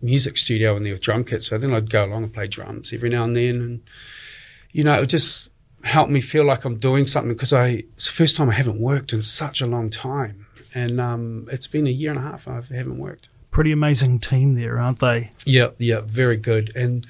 music 0.00 0.36
studio 0.36 0.76
in 0.76 0.82
there 0.82 0.92
with 0.92 1.00
drum 1.00 1.24
kits. 1.24 1.48
So 1.48 1.58
then 1.58 1.72
I'd 1.72 1.90
go 1.90 2.04
along 2.04 2.24
and 2.24 2.32
play 2.32 2.46
drums 2.46 2.92
every 2.92 3.10
now 3.10 3.24
and 3.24 3.34
then. 3.34 3.60
And, 3.60 3.82
you 4.72 4.84
know, 4.84 4.94
it 4.94 5.00
would 5.00 5.08
just 5.08 5.50
help 5.84 6.08
me 6.08 6.20
feel 6.20 6.44
like 6.44 6.64
I'm 6.64 6.78
doing 6.78 7.06
something 7.06 7.32
because 7.32 7.52
I, 7.52 7.84
it's 7.96 8.06
the 8.06 8.12
first 8.12 8.36
time 8.36 8.50
I 8.50 8.54
haven't 8.54 8.80
worked 8.80 9.12
in 9.12 9.22
such 9.22 9.60
a 9.60 9.66
long 9.66 9.90
time. 9.90 10.46
And 10.74 11.00
um, 11.00 11.48
it's 11.50 11.66
been 11.66 11.86
a 11.86 11.90
year 11.90 12.10
and 12.10 12.18
a 12.18 12.22
half 12.22 12.46
I 12.46 12.54
haven't 12.54 12.98
worked. 12.98 13.28
Pretty 13.50 13.72
amazing 13.72 14.18
team 14.18 14.54
there, 14.54 14.78
aren't 14.78 14.98
they? 14.98 15.32
Yeah, 15.46 15.70
yeah, 15.78 16.00
very 16.04 16.36
good. 16.36 16.76
And 16.76 17.06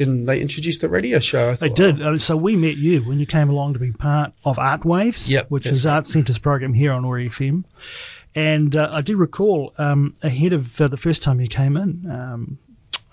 then 0.00 0.24
they 0.24 0.40
introduced 0.40 0.80
the 0.80 0.88
radio 0.88 1.20
show. 1.20 1.50
I 1.50 1.54
They 1.54 1.68
did. 1.68 2.02
Uh, 2.02 2.18
So 2.18 2.36
we 2.36 2.56
met 2.56 2.76
you 2.76 3.02
when 3.02 3.18
you 3.20 3.26
came 3.26 3.48
along 3.48 3.74
to 3.74 3.78
be 3.78 3.92
part 3.92 4.32
of 4.44 4.58
Art 4.58 4.84
Waves, 4.84 5.30
Yep, 5.30 5.46
which 5.50 5.66
is 5.66 5.84
right. 5.86 5.94
Art 5.94 6.06
Centre's 6.06 6.38
program 6.38 6.74
here 6.74 6.92
on 6.92 7.04
OAR 7.04 7.18
FM. 7.20 7.64
And 8.34 8.74
uh, 8.76 8.90
I 8.92 9.00
do 9.02 9.16
recall 9.16 9.72
um, 9.78 10.14
ahead 10.22 10.52
of 10.52 10.80
uh, 10.80 10.88
the 10.88 10.96
first 10.96 11.22
time 11.22 11.40
you 11.40 11.48
came 11.48 11.76
in, 11.76 12.08
um, 12.10 12.58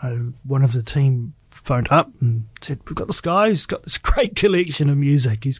uh, 0.01 0.15
one 0.43 0.63
of 0.63 0.73
the 0.73 0.81
team 0.83 1.33
phoned 1.41 1.87
up 1.89 2.11
and 2.21 2.47
said, 2.61 2.79
"We've 2.87 2.95
got 2.95 3.07
this 3.07 3.19
guy 3.21 3.49
who's 3.49 3.65
got 3.65 3.81
this 3.83 3.97
great 4.09 4.35
collection 4.35 4.89
of 4.89 4.97
music. 4.97 5.43
He's 5.43 5.59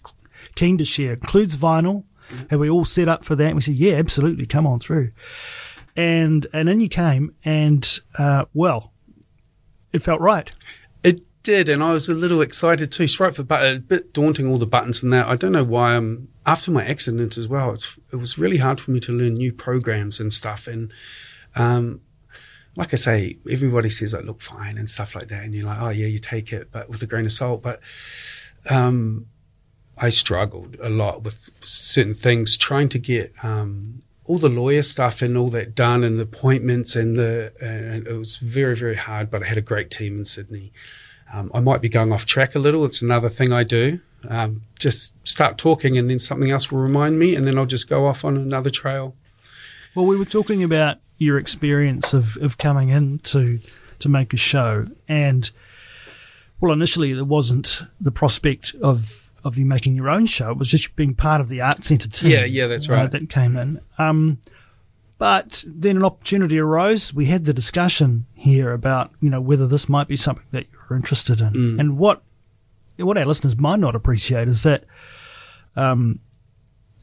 keen 0.55 0.77
to 0.77 0.86
share. 0.86 1.13
Includes 1.13 1.57
vinyl. 1.57 2.03
Have 2.50 2.60
we 2.60 2.69
all 2.69 2.86
set 2.86 3.10
up 3.10 3.24
for 3.24 3.36
that?" 3.36 3.48
And 3.48 3.55
we 3.55 3.62
said, 3.62 3.74
"Yeah, 3.75 3.96
absolutely. 3.96 4.46
Come 4.46 4.67
on 4.67 4.79
through." 4.79 5.12
And 5.96 6.46
and 6.53 6.67
then 6.67 6.79
you 6.79 6.88
came, 6.89 7.34
and 7.43 8.00
uh, 8.19 8.46
well, 8.53 8.93
it 9.91 10.03
felt 10.03 10.22
right. 10.22 10.51
Did, 11.47 11.69
and 11.69 11.81
I 11.81 11.93
was 11.93 12.09
a 12.09 12.13
little 12.13 12.41
excited 12.41 12.91
too. 12.91 13.07
Straight 13.07 13.37
for 13.37 13.43
button, 13.43 13.77
a 13.77 13.79
bit 13.79 14.11
daunting, 14.11 14.47
all 14.49 14.57
the 14.57 14.65
buttons 14.65 15.01
and 15.01 15.13
that. 15.13 15.27
I 15.27 15.37
don't 15.37 15.53
know 15.53 15.63
why. 15.63 15.95
I'm 15.95 16.27
after 16.45 16.71
my 16.71 16.85
accident 16.85 17.37
as 17.37 17.47
well. 17.47 17.73
It 17.73 18.17
was 18.17 18.37
really 18.37 18.57
hard 18.57 18.81
for 18.81 18.91
me 18.91 18.99
to 18.99 19.13
learn 19.13 19.35
new 19.35 19.53
programs 19.53 20.19
and 20.19 20.33
stuff. 20.33 20.67
And 20.67 20.91
um, 21.55 22.01
like 22.75 22.91
I 22.91 22.97
say, 22.97 23.37
everybody 23.49 23.89
says 23.89 24.13
I 24.13 24.19
look 24.19 24.41
fine 24.41 24.77
and 24.77 24.89
stuff 24.89 25.15
like 25.15 25.29
that, 25.29 25.45
and 25.45 25.55
you're 25.55 25.65
like, 25.65 25.79
oh 25.79 25.87
yeah, 25.87 26.07
you 26.07 26.17
take 26.17 26.51
it, 26.51 26.69
but 26.69 26.89
with 26.89 27.01
a 27.01 27.07
grain 27.07 27.23
of 27.23 27.31
salt. 27.31 27.61
But 27.63 27.79
um, 28.69 29.27
I 29.97 30.09
struggled 30.09 30.75
a 30.81 30.89
lot 30.89 31.23
with 31.23 31.49
certain 31.61 32.13
things, 32.13 32.57
trying 32.57 32.89
to 32.89 32.99
get 32.99 33.33
um, 33.41 34.01
all 34.25 34.37
the 34.37 34.49
lawyer 34.49 34.81
stuff 34.81 35.21
and 35.21 35.37
all 35.37 35.49
that 35.51 35.75
done 35.75 36.03
and 36.03 36.19
the 36.19 36.23
appointments 36.23 36.93
and 36.93 37.15
the 37.15 37.53
and 37.61 38.05
it 38.05 38.17
was 38.17 38.35
very 38.35 38.75
very 38.75 38.97
hard. 38.97 39.31
But 39.31 39.43
I 39.43 39.45
had 39.45 39.57
a 39.57 39.61
great 39.61 39.89
team 39.89 40.17
in 40.17 40.25
Sydney. 40.25 40.73
Um, 41.34 41.51
I 41.53 41.60
might 41.60 41.81
be 41.81 41.89
going 41.89 42.12
off 42.13 42.25
track 42.25 42.55
a 42.55 42.60
little. 42.60 42.86
It's 42.86 43.01
another 43.01 43.29
thing 43.29 43.51
I 43.51 43.63
do. 43.63 44.00
Um, 44.27 44.63
just 44.79 45.13
start 45.27 45.57
talking 45.57 45.98
and 45.98 46.10
then 46.10 46.19
something 46.19 46.50
else 46.51 46.72
will 46.72 46.79
remind 46.79 47.19
me, 47.19 47.36
and 47.36 47.46
then 47.46 47.57
I'll 47.57 47.65
just 47.65 47.88
go 47.88 48.05
off 48.07 48.25
on 48.25 48.38
another 48.38 48.69
trail. 48.69 49.15
Well, 49.96 50.05
we 50.05 50.15
were 50.15 50.25
talking 50.25 50.63
about 50.63 50.98
your 51.17 51.38
experience 51.38 52.13
of, 52.13 52.38
of 52.38 52.57
coming 52.57 52.89
in 52.89 53.19
to, 53.19 53.60
to 54.00 54.10
make 54.10 54.34
a 54.34 54.38
show, 54.38 54.88
and 55.07 55.50
well, 56.60 56.72
initially 56.72 57.13
there 57.13 57.25
wasn't 57.25 57.84
the 58.00 58.12
prospect 58.12 58.75
of 58.81 59.24
of 59.43 59.57
you 59.57 59.65
making 59.65 59.96
your 59.96 60.10
own 60.10 60.25
show. 60.25 60.50
It 60.50 60.57
was 60.57 60.67
just 60.67 60.96
being 60.96 61.13
part 61.13 61.39
of 61.39 61.48
the 61.48 61.62
art 61.62 61.84
centre 61.84 62.10
team. 62.10 62.31
Yeah, 62.31 62.43
yeah, 62.43 62.67
that's 62.67 62.89
right. 62.89 63.05
Uh, 63.05 63.07
that 63.07 63.29
came 63.29 63.55
in. 63.55 63.79
Um, 63.98 64.39
but 65.17 65.63
then 65.67 65.97
an 65.97 66.03
opportunity 66.03 66.59
arose. 66.59 67.13
We 67.13 67.25
had 67.25 67.45
the 67.45 67.53
discussion 67.53 68.25
here 68.33 68.71
about 68.71 69.12
you 69.21 69.29
know 69.29 69.41
whether 69.41 69.67
this 69.67 69.88
might 69.89 70.07
be 70.07 70.15
something 70.15 70.45
that 70.51 70.67
you're 70.71 70.97
interested 70.97 71.41
in, 71.41 71.53
Mm. 71.53 71.79
and 71.79 71.97
what 71.97 72.24
what 72.97 73.17
our 73.17 73.25
listeners 73.25 73.57
might 73.57 73.79
not 73.79 73.95
appreciate 73.95 74.47
is 74.47 74.63
that 74.63 74.83
um, 75.75 76.19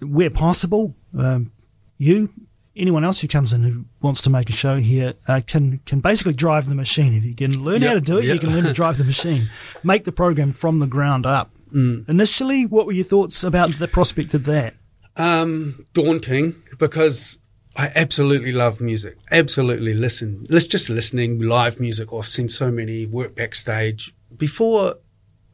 where 0.01 0.31
possible, 0.31 0.95
um, 1.17 1.53
you 1.99 2.31
anyone 2.77 3.05
else 3.05 3.21
who 3.21 3.29
comes 3.29 3.53
in 3.53 3.63
who 3.63 3.85
wants 4.03 4.21
to 4.23 4.29
make 4.31 4.49
a 4.51 4.53
show 4.53 4.77
here 4.79 5.15
uh, 5.29 5.41
can 5.47 5.79
can 5.87 6.01
basically 6.01 6.33
drive 6.33 6.69
the 6.69 6.75
machine. 6.75 7.15
If 7.15 7.25
you 7.25 7.35
can 7.35 7.63
learn 7.63 7.83
how 7.83 7.95
to 7.95 8.01
do 8.01 8.19
it, 8.19 8.25
you 8.25 8.39
can 8.39 8.53
learn 8.53 8.65
to 8.65 8.73
drive 8.73 8.99
the 8.99 9.05
machine, 9.05 9.49
make 9.85 10.05
the 10.05 10.13
program 10.13 10.53
from 10.53 10.81
the 10.81 10.87
ground 10.87 11.27
up. 11.27 11.51
Mm. 11.73 12.09
Initially, 12.09 12.67
what 12.67 12.87
were 12.87 12.93
your 12.93 13.05
thoughts 13.05 13.43
about 13.45 13.75
the 13.75 13.89
prospect 13.89 14.35
of 14.35 14.45
that? 14.45 14.75
Um, 15.17 15.87
daunting 15.93 16.57
because 16.79 17.39
I 17.77 17.91
absolutely 17.95 18.53
love 18.53 18.81
music. 18.81 19.19
Absolutely 19.31 19.95
listen. 19.95 20.47
Let's 20.49 20.67
just 20.67 20.89
listening 20.89 21.41
live 21.41 21.81
music. 21.81 22.13
I've 22.13 22.27
seen 22.27 22.49
so 22.49 22.71
many 22.71 23.05
work 23.05 23.35
backstage 23.35 24.15
before. 24.37 24.97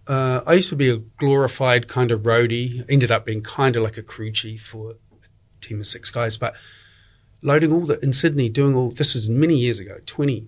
Uh, 0.06 0.40
I 0.46 0.54
used 0.54 0.68
to 0.70 0.76
be 0.76 0.90
a 0.90 0.96
glorified 0.96 1.88
kind 1.88 2.10
of 2.10 2.22
roadie. 2.22 2.84
Ended 2.88 3.10
up 3.10 3.24
being 3.24 3.42
kind 3.42 3.76
of 3.76 3.82
like 3.82 3.96
a 3.96 4.02
crew 4.02 4.32
chief 4.32 4.62
for 4.62 4.92
a 4.92 4.94
team 5.60 5.80
of 5.80 5.86
six 5.86 6.10
guys, 6.10 6.36
but 6.36 6.54
loading 7.42 7.72
all 7.72 7.86
the 7.86 7.98
in 8.00 8.12
Sydney, 8.12 8.48
doing 8.48 8.74
all 8.74 8.90
this 8.90 9.14
is 9.14 9.28
many 9.28 9.56
years 9.56 9.78
ago, 9.78 9.98
twenty. 10.04 10.46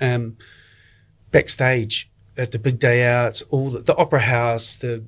Um, 0.00 0.36
backstage 1.30 2.10
at 2.36 2.50
the 2.50 2.58
big 2.58 2.78
day 2.78 3.04
outs, 3.04 3.42
all 3.50 3.70
the, 3.70 3.80
the 3.80 3.96
opera 3.96 4.20
house, 4.20 4.74
the 4.76 5.04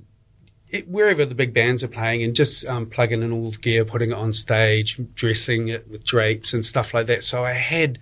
it, 0.73 0.89
wherever 0.89 1.25
the 1.25 1.35
big 1.35 1.53
bands 1.53 1.85
are 1.85 1.89
playing 1.89 2.23
and 2.25 2.35
just 2.35 2.67
um, 2.67 2.87
plugging 2.87 3.23
in 3.23 3.31
all 3.31 3.51
the 3.51 3.59
gear, 3.59 3.85
putting 3.85 4.11
it 4.11 4.17
on 4.17 4.33
stage, 4.33 4.99
dressing 5.15 5.69
it 5.69 5.89
with 5.89 6.03
drapes 6.03 6.55
and 6.55 6.65
stuff 6.65 6.95
like 6.95 7.07
that. 7.07 7.23
So 7.23 7.45
I 7.45 7.53
had, 7.53 7.99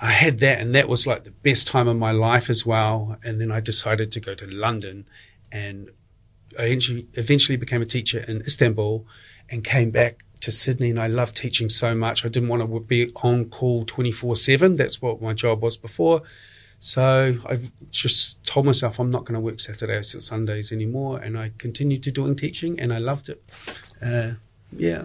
I 0.00 0.10
had 0.10 0.40
that, 0.40 0.58
and 0.58 0.74
that 0.74 0.88
was 0.88 1.06
like 1.06 1.22
the 1.22 1.30
best 1.30 1.68
time 1.68 1.86
of 1.88 1.96
my 1.96 2.10
life 2.10 2.50
as 2.50 2.66
well. 2.66 3.16
And 3.22 3.40
then 3.40 3.52
I 3.52 3.60
decided 3.60 4.10
to 4.10 4.20
go 4.20 4.34
to 4.34 4.46
London, 4.46 5.06
and 5.52 5.88
I 6.58 6.78
eventually, 7.14 7.56
became 7.56 7.80
a 7.80 7.86
teacher 7.86 8.20
in 8.20 8.42
Istanbul, 8.42 9.06
and 9.48 9.62
came 9.62 9.90
back 9.90 10.24
to 10.40 10.50
Sydney. 10.50 10.90
And 10.90 11.00
I 11.00 11.06
loved 11.06 11.36
teaching 11.36 11.68
so 11.68 11.94
much. 11.94 12.24
I 12.24 12.28
didn't 12.28 12.48
want 12.48 12.62
to 12.62 12.80
be 12.80 13.12
on 13.22 13.44
call 13.46 13.84
twenty 13.84 14.12
four 14.12 14.34
seven. 14.34 14.76
That's 14.76 15.00
what 15.00 15.22
my 15.22 15.32
job 15.32 15.62
was 15.62 15.76
before. 15.76 16.22
So 16.80 17.38
I've 17.46 17.70
just 17.90 18.44
told 18.44 18.66
myself 18.66 18.98
I'm 18.98 19.10
not 19.10 19.24
going 19.24 19.34
to 19.34 19.40
work 19.40 19.60
Saturdays 19.60 20.12
and 20.14 20.22
Sundays 20.22 20.70
anymore, 20.72 21.18
and 21.18 21.38
I 21.38 21.52
continued 21.58 22.02
to 22.04 22.10
doing 22.10 22.36
teaching, 22.36 22.78
and 22.78 22.92
I 22.92 22.98
loved 22.98 23.28
it. 23.28 23.42
Uh, 24.02 24.32
yeah, 24.76 25.04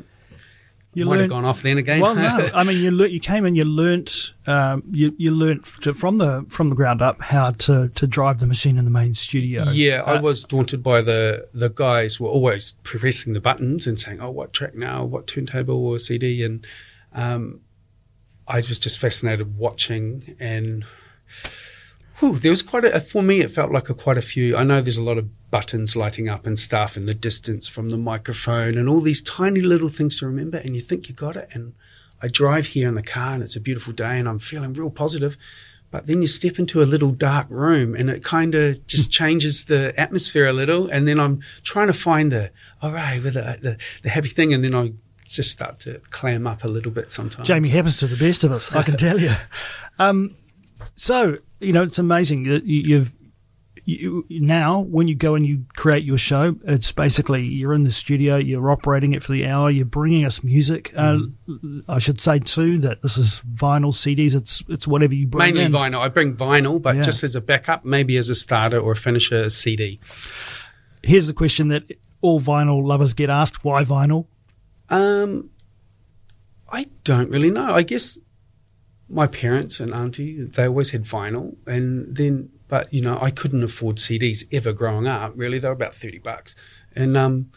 You 0.93 1.05
might 1.05 1.11
have 1.13 1.19
learned- 1.21 1.29
gone 1.29 1.45
off 1.45 1.61
then 1.61 1.77
again. 1.77 2.01
Well, 2.01 2.15
no, 2.15 2.49
I 2.53 2.63
mean 2.65 2.83
you 2.83 2.91
lear- 2.91 3.07
you 3.07 3.19
came 3.21 3.45
and 3.45 3.55
you 3.55 3.63
learnt 3.63 4.33
um, 4.47 4.83
you 4.91 5.13
you 5.17 5.31
learnt 5.31 5.63
to, 5.83 5.93
from 5.93 6.17
the 6.17 6.45
from 6.49 6.69
the 6.69 6.75
ground 6.75 7.01
up 7.01 7.21
how 7.21 7.51
to, 7.51 7.87
to 7.89 8.07
drive 8.07 8.39
the 8.39 8.47
machine 8.47 8.77
in 8.77 8.83
the 8.85 8.91
main 8.91 9.13
studio. 9.13 9.63
yeah, 9.71 10.01
I 10.05 10.15
Uh, 10.15 10.21
was 10.21 10.43
daunted 10.43 10.81
by 10.83 11.01
the 11.01 11.47
the 11.53 11.69
guys 11.69 12.19
were 12.19 12.29
always 12.29 12.71
pressing 12.83 13.33
the 13.33 13.39
buttons 13.39 13.87
and 13.87 13.97
saying, 13.99 14.19
"Oh, 14.19 14.31
what 14.31 14.51
track 14.51 14.75
now? 14.75 15.05
What 15.05 15.27
turntable 15.27 15.85
or 15.85 15.97
CD?" 15.99 16.43
And 16.43 16.65
um, 17.13 17.61
I 18.47 18.57
was 18.57 18.79
just 18.79 18.99
fascinated 18.99 19.55
watching 19.57 20.35
and. 20.41 20.83
Whew, 22.19 22.37
there 22.37 22.51
was 22.51 22.61
quite 22.61 22.83
a 22.83 22.99
for 22.99 23.23
me. 23.23 23.39
It 23.39 23.51
felt 23.51 23.71
like 23.71 23.89
a 23.89 23.93
quite 23.93 24.17
a 24.17 24.21
few. 24.21 24.57
I 24.57 24.63
know 24.63 24.81
there's 24.81 24.97
a 24.97 25.03
lot 25.03 25.17
of 25.17 25.29
buttons 25.51 25.95
lighting 25.95 26.27
up 26.27 26.45
and 26.45 26.59
stuff, 26.59 26.97
and 26.97 27.07
the 27.07 27.13
distance 27.13 27.67
from 27.67 27.89
the 27.89 27.97
microphone, 27.97 28.77
and 28.77 28.89
all 28.89 28.99
these 28.99 29.21
tiny 29.21 29.61
little 29.61 29.87
things 29.87 30.19
to 30.19 30.27
remember. 30.27 30.57
And 30.57 30.75
you 30.75 30.81
think 30.81 31.07
you 31.07 31.15
got 31.15 31.37
it. 31.37 31.47
And 31.53 31.73
I 32.21 32.27
drive 32.27 32.67
here 32.67 32.89
in 32.89 32.95
the 32.95 33.03
car, 33.03 33.33
and 33.33 33.43
it's 33.43 33.55
a 33.55 33.61
beautiful 33.61 33.93
day, 33.93 34.19
and 34.19 34.27
I'm 34.27 34.39
feeling 34.39 34.73
real 34.73 34.89
positive. 34.89 35.37
But 35.91 36.05
then 36.05 36.21
you 36.21 36.27
step 36.27 36.59
into 36.59 36.81
a 36.81 36.83
little 36.83 37.11
dark 37.11 37.47
room, 37.49 37.95
and 37.95 38.09
it 38.09 38.23
kind 38.23 38.53
of 38.53 38.85
just 38.85 39.11
changes 39.19 39.65
the 39.65 39.97
atmosphere 39.97 40.45
a 40.45 40.53
little. 40.53 40.87
And 40.89 41.07
then 41.07 41.21
I'm 41.21 41.41
trying 41.63 41.87
to 41.87 41.93
find 41.93 42.33
the 42.33 42.51
all 42.81 42.91
right 42.91 43.23
with 43.23 43.35
the, 43.35 43.57
the 43.61 43.77
the 44.03 44.09
happy 44.09 44.29
thing, 44.29 44.53
and 44.53 44.61
then 44.61 44.75
I 44.75 44.91
just 45.25 45.51
start 45.51 45.79
to 45.79 45.99
clam 46.09 46.45
up 46.47 46.65
a 46.65 46.67
little 46.67 46.91
bit 46.91 47.09
sometimes. 47.09 47.47
Jamie 47.47 47.69
happens 47.69 47.97
to 47.97 48.07
the 48.07 48.17
best 48.17 48.43
of 48.43 48.51
us, 48.51 48.73
I 48.73 48.83
can 48.83 48.97
tell 48.97 49.19
you. 49.19 49.31
Um, 50.01 50.37
so 50.99 51.37
you 51.61 51.71
know 51.73 51.83
it's 51.83 51.97
amazing 51.99 52.43
that 52.43 52.65
you, 52.65 52.81
you've 52.81 53.15
you, 53.85 54.25
now 54.29 54.81
when 54.81 55.07
you 55.07 55.15
go 55.15 55.33
and 55.33 55.47
you 55.47 55.65
create 55.75 56.03
your 56.03 56.17
show, 56.17 56.55
it's 56.65 56.91
basically 56.91 57.43
you're 57.43 57.73
in 57.73 57.85
the 57.85 57.91
studio, 57.91 58.35
you're 58.35 58.69
operating 58.69 59.13
it 59.13 59.23
for 59.23 59.31
the 59.31 59.47
hour, 59.47 59.71
you're 59.71 59.83
bringing 59.85 60.25
us 60.25 60.43
music. 60.43 60.91
Uh, 60.95 61.17
I 61.87 61.97
should 61.97 62.21
say 62.21 62.37
too 62.37 62.77
that 62.79 63.01
this 63.01 63.17
is 63.17 63.41
vinyl 63.51 63.91
CDs. 63.91 64.35
It's 64.35 64.61
it's 64.67 64.87
whatever 64.87 65.15
you 65.15 65.25
bring 65.25 65.55
Mainly 65.55 65.63
in. 65.63 65.71
vinyl. 65.71 66.01
I 66.01 66.09
bring 66.09 66.35
vinyl, 66.35 66.79
but 66.79 66.97
Yeah. 66.97 67.01
just 67.01 67.23
as 67.23 67.35
a 67.35 67.41
backup, 67.41 67.83
maybe 67.83 68.15
as 68.17 68.29
a 68.29 68.35
starter 68.35 68.77
or 68.77 68.91
a 68.91 68.95
finisher, 68.95 69.41
a 69.41 69.49
CD. 69.49 69.99
Here's 71.01 71.25
the 71.27 71.33
question 71.33 71.69
that 71.69 71.83
all 72.21 72.39
vinyl 72.39 72.85
lovers 72.85 73.13
get 73.15 73.29
asked: 73.31 73.63
Why 73.63 73.83
vinyl? 73.83 74.27
Um, 74.89 75.49
I 76.71 76.85
don't 77.03 77.29
really 77.31 77.49
know. 77.49 77.69
I 77.71 77.81
guess 77.81 78.19
my 79.09 79.27
parents 79.27 79.79
and 79.79 79.93
auntie 79.93 80.43
they 80.43 80.67
always 80.67 80.91
had 80.91 81.03
vinyl, 81.03 81.55
and 81.65 82.15
then 82.15 82.49
but 82.67 82.93
you 82.93 83.01
know 83.01 83.17
I 83.21 83.31
couldn't 83.31 83.63
afford 83.63 83.97
CDs 83.97 84.45
ever 84.51 84.71
growing 84.71 85.07
up. 85.07 85.33
Really, 85.35 85.59
they 85.59 85.67
were 85.67 85.73
about 85.73 85.95
thirty 85.95 86.19
bucks, 86.19 86.55
and 86.95 87.17
um, 87.17 87.51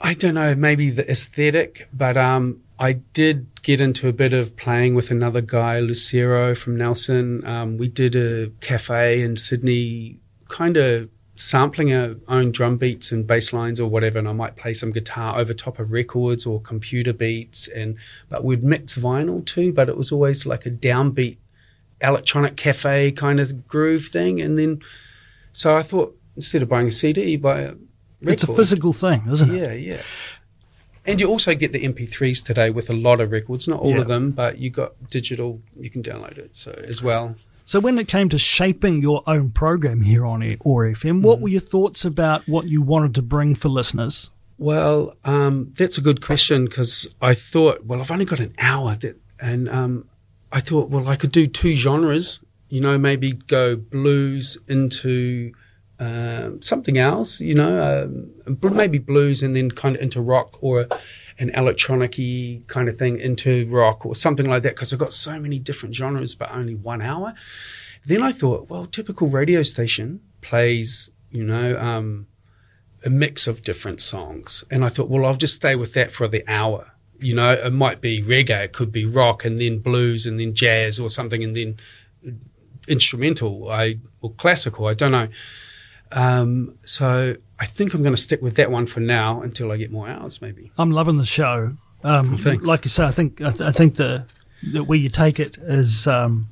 I 0.00 0.14
don't 0.14 0.34
know, 0.34 0.54
maybe 0.54 0.90
the 0.90 1.10
aesthetic, 1.10 1.88
but 1.92 2.16
um, 2.16 2.62
I 2.78 2.92
did 2.92 3.62
get 3.62 3.80
into 3.80 4.06
a 4.08 4.12
bit 4.12 4.32
of 4.32 4.56
playing 4.56 4.94
with 4.94 5.10
another 5.10 5.40
guy, 5.40 5.80
Lucero 5.80 6.54
from 6.54 6.76
Nelson. 6.76 7.44
Um, 7.44 7.78
we 7.78 7.88
did 7.88 8.14
a 8.14 8.50
cafe 8.60 9.22
in 9.22 9.36
Sydney, 9.36 10.20
kind 10.48 10.76
of 10.76 11.08
sampling 11.40 11.92
our 11.94 12.16
own 12.26 12.50
drum 12.50 12.76
beats 12.76 13.12
and 13.12 13.24
bass 13.26 13.52
lines 13.52 13.78
or 13.80 13.88
whatever, 13.88 14.18
and 14.18 14.28
I 14.28 14.32
might 14.32 14.56
play 14.56 14.74
some 14.74 14.90
guitar 14.90 15.38
over 15.38 15.52
top 15.52 15.78
of 15.78 15.92
records 15.92 16.44
or 16.44 16.60
computer 16.60 17.12
beats, 17.12 17.68
and 17.68 17.96
but 18.28 18.42
we'd 18.42 18.64
mix 18.64 18.96
vinyl 18.98 19.44
too, 19.44 19.72
but 19.72 19.88
it 19.88 19.96
was 19.96 20.10
always 20.10 20.44
like 20.44 20.66
a 20.66 20.70
downbeat 20.70 21.36
electronic 22.00 22.56
cafe 22.56 23.12
kind 23.12 23.38
of 23.38 23.66
groove 23.68 24.06
thing, 24.06 24.40
and 24.40 24.58
then 24.58 24.82
so 25.52 25.76
I 25.76 25.82
thought 25.82 26.16
instead 26.34 26.62
of 26.62 26.68
buying 26.68 26.88
a 26.88 26.90
CD, 26.92 27.36
buy 27.36 27.60
a 27.60 27.66
record. 27.68 27.78
It's 28.22 28.42
a 28.42 28.54
physical 28.54 28.92
thing, 28.92 29.22
isn't 29.30 29.54
it? 29.54 29.60
Yeah, 29.60 29.72
yeah. 29.72 30.02
And 31.06 31.20
you 31.20 31.28
also 31.28 31.54
get 31.54 31.72
the 31.72 31.84
MP3s 31.84 32.44
today 32.44 32.68
with 32.68 32.90
a 32.90 32.94
lot 32.94 33.20
of 33.20 33.30
records, 33.30 33.66
not 33.66 33.80
all 33.80 33.92
Yeah. 33.92 34.00
of 34.02 34.08
them, 34.08 34.32
but 34.32 34.58
you 34.58 34.70
got 34.70 35.08
digital, 35.08 35.62
you 35.80 35.88
can 35.88 36.02
download 36.02 36.36
it 36.36 36.50
so 36.52 36.72
as 36.86 37.02
well. 37.02 37.36
So 37.68 37.80
when 37.80 37.98
it 37.98 38.08
came 38.08 38.30
to 38.30 38.38
shaping 38.38 39.02
your 39.02 39.22
own 39.26 39.50
program 39.50 40.00
here 40.00 40.24
on 40.24 40.42
OAR 40.64 40.86
FM, 40.90 41.20
Mm. 41.20 41.22
what 41.22 41.42
were 41.42 41.50
your 41.50 41.60
thoughts 41.60 42.02
about 42.02 42.48
what 42.48 42.70
you 42.70 42.80
wanted 42.80 43.14
to 43.16 43.20
bring 43.20 43.54
for 43.54 43.68
listeners? 43.68 44.30
Well, 44.56 45.14
um, 45.26 45.74
that's 45.76 45.98
a 45.98 46.00
good 46.00 46.22
question 46.22 46.64
because 46.64 47.06
I 47.20 47.34
thought, 47.34 47.84
well, 47.84 48.00
I've 48.00 48.10
only 48.10 48.24
got 48.24 48.40
an 48.40 48.54
hour, 48.58 48.94
that, 49.02 49.20
and 49.38 49.68
um, 49.68 50.06
I 50.50 50.60
thought, 50.60 50.88
well, 50.88 51.08
I 51.08 51.16
could 51.16 51.30
do 51.30 51.46
two 51.46 51.74
genres. 51.74 52.40
You 52.70 52.80
know, 52.80 52.96
maybe 52.96 53.32
go 53.34 53.76
blues 53.76 54.56
into 54.66 55.52
um, 55.98 56.62
something 56.62 56.98
else. 56.98 57.40
You 57.40 57.54
know, 57.54 58.10
bl- 58.46 58.68
maybe 58.68 58.98
blues 58.98 59.42
and 59.42 59.54
then 59.54 59.70
kind 59.70 59.96
of 59.96 60.02
into 60.02 60.20
rock 60.20 60.58
or 60.60 60.86
an 61.38 61.50
electronic-y 61.50 62.62
kind 62.66 62.88
of 62.88 62.98
thing 62.98 63.20
into 63.20 63.66
rock 63.68 64.04
or 64.04 64.14
something 64.14 64.48
like 64.48 64.62
that. 64.64 64.74
Because 64.74 64.92
I've 64.92 64.98
got 64.98 65.12
so 65.12 65.38
many 65.38 65.58
different 65.58 65.94
genres, 65.94 66.34
but 66.34 66.50
only 66.50 66.74
one 66.74 67.02
hour. 67.02 67.34
Then 68.06 68.22
I 68.22 68.32
thought, 68.32 68.68
well, 68.70 68.86
typical 68.86 69.28
radio 69.28 69.62
station 69.62 70.20
plays, 70.40 71.10
you 71.30 71.44
know. 71.44 71.78
Um, 71.78 72.26
a 73.04 73.10
mix 73.10 73.46
of 73.46 73.62
different 73.62 74.00
songs. 74.00 74.64
And 74.70 74.84
I 74.84 74.88
thought, 74.88 75.08
well, 75.08 75.24
I'll 75.24 75.34
just 75.34 75.54
stay 75.54 75.76
with 75.76 75.92
that 75.94 76.12
for 76.12 76.28
the 76.28 76.44
hour. 76.48 76.92
You 77.20 77.34
know, 77.34 77.52
it 77.52 77.72
might 77.72 78.00
be 78.00 78.22
reggae, 78.22 78.64
it 78.64 78.72
could 78.72 78.92
be 78.92 79.04
rock, 79.04 79.44
and 79.44 79.58
then 79.58 79.78
blues, 79.78 80.26
and 80.26 80.38
then 80.38 80.54
jazz 80.54 81.00
or 81.00 81.10
something, 81.10 81.42
and 81.42 81.54
then 81.54 81.78
instrumental 82.86 83.70
I, 83.70 83.98
or 84.20 84.32
classical. 84.32 84.86
I 84.86 84.94
don't 84.94 85.12
know. 85.12 85.28
Um, 86.12 86.74
so 86.84 87.36
I 87.58 87.66
think 87.66 87.94
I'm 87.94 88.02
going 88.02 88.14
to 88.14 88.20
stick 88.20 88.40
with 88.42 88.56
that 88.56 88.70
one 88.70 88.86
for 88.86 89.00
now 89.00 89.42
until 89.42 89.70
I 89.72 89.76
get 89.76 89.90
more 89.90 90.08
hours, 90.08 90.40
maybe. 90.40 90.70
I'm 90.78 90.90
loving 90.90 91.18
the 91.18 91.24
show. 91.26 91.76
Um, 92.04 92.34
Oh, 92.34 92.36
thanks. 92.36 92.66
Like 92.66 92.84
you 92.84 92.88
say, 92.90 93.04
I 93.04 93.10
think 93.10 93.40
I, 93.40 93.50
th- 93.50 93.60
I 93.62 93.72
think 93.72 93.96
the, 93.96 94.24
the 94.72 94.84
where 94.84 94.98
you 94.98 95.08
take 95.08 95.38
it 95.40 95.58
is, 95.58 96.06
um, 96.06 96.48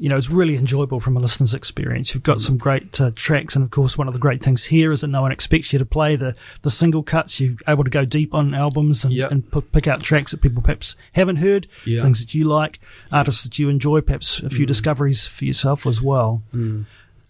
you 0.00 0.08
know, 0.08 0.16
it's 0.16 0.30
really 0.30 0.54
enjoyable 0.54 1.00
from 1.00 1.16
a 1.16 1.20
listener's 1.20 1.54
experience. 1.54 2.14
You've 2.14 2.22
Mm. 2.22 2.26
got 2.26 2.40
some 2.40 2.56
great 2.58 3.00
uh, 3.00 3.10
tracks, 3.16 3.56
and 3.56 3.64
of 3.64 3.70
course, 3.70 3.98
one 3.98 4.06
of 4.06 4.12
the 4.12 4.20
great 4.20 4.40
things 4.42 4.66
here 4.66 4.92
is 4.92 5.00
that 5.00 5.08
no 5.08 5.22
one 5.22 5.32
expects 5.32 5.72
you 5.72 5.78
to 5.80 5.84
play 5.86 6.14
the 6.14 6.36
the 6.62 6.70
single 6.70 7.02
cuts. 7.02 7.40
You're 7.40 7.56
able 7.66 7.82
to 7.82 7.90
go 7.90 8.04
deep 8.04 8.32
on 8.34 8.54
albums 8.54 9.02
and, 9.02 9.12
Yep. 9.12 9.30
and 9.32 9.50
p- 9.50 9.60
pick 9.72 9.88
out 9.88 10.02
tracks 10.02 10.30
that 10.30 10.40
people 10.42 10.62
perhaps 10.62 10.94
haven't 11.14 11.36
heard, 11.36 11.66
Yeah. 11.84 12.00
things 12.02 12.20
that 12.20 12.32
you 12.34 12.44
like, 12.44 12.78
artists 13.10 13.42
that 13.42 13.58
you 13.58 13.68
enjoy, 13.68 14.00
perhaps 14.02 14.40
a 14.40 14.50
few 14.50 14.66
Mm. 14.66 14.68
discoveries 14.68 15.26
for 15.26 15.46
yourself 15.46 15.84
as 15.86 16.00
well. 16.00 16.42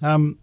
Um, 0.02 0.36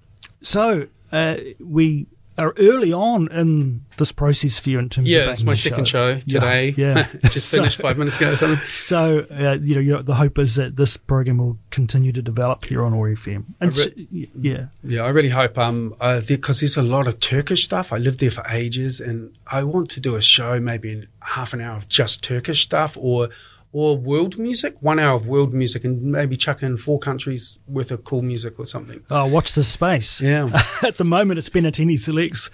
so 0.46 0.88
uh, 1.12 1.38
we 1.60 2.08
are 2.38 2.54
early 2.60 2.92
on 2.92 3.32
in 3.32 3.86
this 3.98 4.12
process 4.12 4.60
for 4.60 4.70
you 4.70 4.78
in 4.78 4.90
terms 4.90 5.08
of 5.08 5.12
Yeah, 5.12 5.20
backing 5.20 5.32
it's 5.32 5.44
my 5.44 5.54
second 5.54 5.86
show, 5.88 6.10
Yeah, 6.26 6.40
today. 6.40 6.74
Yeah, 6.76 7.08
Just 7.30 7.56
finished 7.56 7.80
five 7.80 7.98
minutes 7.98 8.18
ago 8.18 8.34
or 8.34 8.36
something. 8.36 8.60
So 8.68 9.26
uh, 9.32 9.58
you 9.62 9.76
know, 9.76 9.82
you 9.82 9.94
know, 9.94 10.02
the 10.02 10.16
hope 10.16 10.38
is 10.38 10.56
that 10.56 10.76
this 10.76 10.98
program 10.98 11.38
will 11.38 11.58
continue 11.70 12.12
to 12.12 12.22
develop 12.22 12.66
here 12.66 12.84
on 12.84 12.94
OAR 12.94 13.10
FM. 13.12 13.54
And 13.62 13.72
y- 14.12 14.28
yeah, 14.38 14.66
Yeah, 14.84 15.04
I 15.04 15.10
really 15.10 15.30
hope 15.30 15.58
um 15.58 15.96
uh, 16.02 16.22
because 16.28 16.60
there's 16.60 16.76
a 16.78 16.84
lot 16.84 17.08
of 17.08 17.22
Turkish 17.22 17.64
stuff. 17.64 17.94
I 17.94 17.98
lived 18.00 18.20
there 18.20 18.32
for 18.32 18.46
ages, 18.50 19.00
and 19.00 19.34
I 19.48 19.64
want 19.64 19.90
to 19.92 20.02
do 20.02 20.16
a 20.16 20.22
show 20.22 20.60
maybe 20.60 20.92
in 20.92 21.08
half 21.22 21.54
an 21.54 21.62
hour 21.62 21.78
of 21.78 21.88
just 21.88 22.22
Turkish 22.22 22.62
stuff, 22.64 22.98
or 23.00 23.30
or 23.76 23.98
world 23.98 24.40
music, 24.40 24.74
one 24.80 25.00
hour 25.00 25.18
of 25.18 25.28
world 25.28 25.54
music, 25.54 25.84
and 25.84 26.02
maybe 26.02 26.38
chuck 26.38 26.64
in 26.64 26.78
four 26.78 26.98
countries 26.98 27.60
worth 27.68 27.92
of 27.92 28.06
cool 28.06 28.22
music 28.22 28.58
or 28.58 28.66
something. 28.66 29.04
oh, 29.12 29.28
watch 29.28 29.54
this 29.54 29.68
space. 29.68 30.22
Yeah, 30.22 30.50
At 30.82 30.96
the 30.96 31.04
moment, 31.04 31.40
it's 31.40 31.46
it's 31.46 31.56
Bennettini 31.56 32.00
Selects 32.00 32.50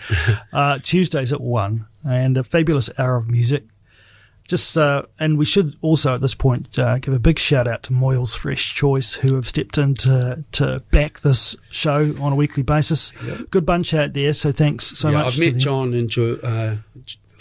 uh, 0.51 0.79
Tuesdays 0.79 1.31
at 1.31 1.39
one, 1.39 1.85
and 2.03 2.37
a 2.37 2.43
fabulous 2.43 2.89
hour 2.97 3.17
of 3.17 3.29
music. 3.29 3.65
Just 4.47 4.75
uh, 4.77 5.03
and 5.19 5.37
we 5.37 5.45
should 5.45 5.75
also 5.81 6.15
at 6.15 6.21
this 6.21 6.33
point 6.33 6.77
uh, 6.79 6.97
give 6.97 7.13
a 7.13 7.19
big 7.19 7.37
shout 7.37 7.67
out 7.67 7.83
to 7.83 7.93
Moyles 7.93 8.35
Fresh 8.35 8.73
Choice 8.73 9.13
who 9.13 9.35
have 9.35 9.45
stepped 9.45 9.77
in 9.77 9.93
to, 9.93 10.43
to 10.53 10.83
back 10.91 11.19
this 11.19 11.55
show 11.69 12.15
on 12.19 12.33
a 12.33 12.35
weekly 12.35 12.63
basis. 12.63 13.13
Good 13.51 13.65
bunch 13.65 13.93
out 13.93 14.13
there, 14.13 14.33
so 14.33 14.51
thanks 14.51 14.97
so 14.97 15.09
yeah. 15.09 15.17
much. 15.19 15.25
I've 15.27 15.35
to 15.35 15.51
met. 15.51 15.59
John 15.59 15.93
and 15.93 16.17
uh, 16.17 16.23
uh, 16.45 16.77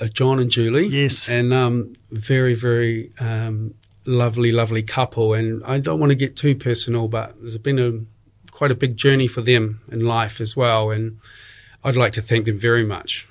John 0.08 0.38
and 0.38 0.50
Julie. 0.50 0.86
Yes. 0.86 1.28
and 1.28 1.52
um, 1.52 1.92
very 2.10 2.54
very 2.54 3.12
um, 3.20 3.74
lovely, 4.06 4.52
lovely 4.52 4.82
couple. 4.82 5.34
And 5.34 5.62
I 5.64 5.78
don't 5.78 6.00
want 6.00 6.10
to 6.10 6.16
get 6.16 6.36
too 6.36 6.54
personal, 6.54 7.08
but 7.08 7.36
there's 7.40 7.58
been 7.58 7.78
a 7.78 8.50
quite 8.50 8.70
a 8.70 8.74
big 8.74 8.96
journey 8.96 9.26
for 9.26 9.40
them 9.40 9.80
in 9.90 10.04
life 10.04 10.40
as 10.40 10.56
well, 10.56 10.90
and 10.90 11.18
I'd 11.82 11.96
like 11.96 12.12
to 12.12 12.22
thank 12.22 12.44
them 12.44 12.58
very 12.58 12.84
much. 12.84 13.26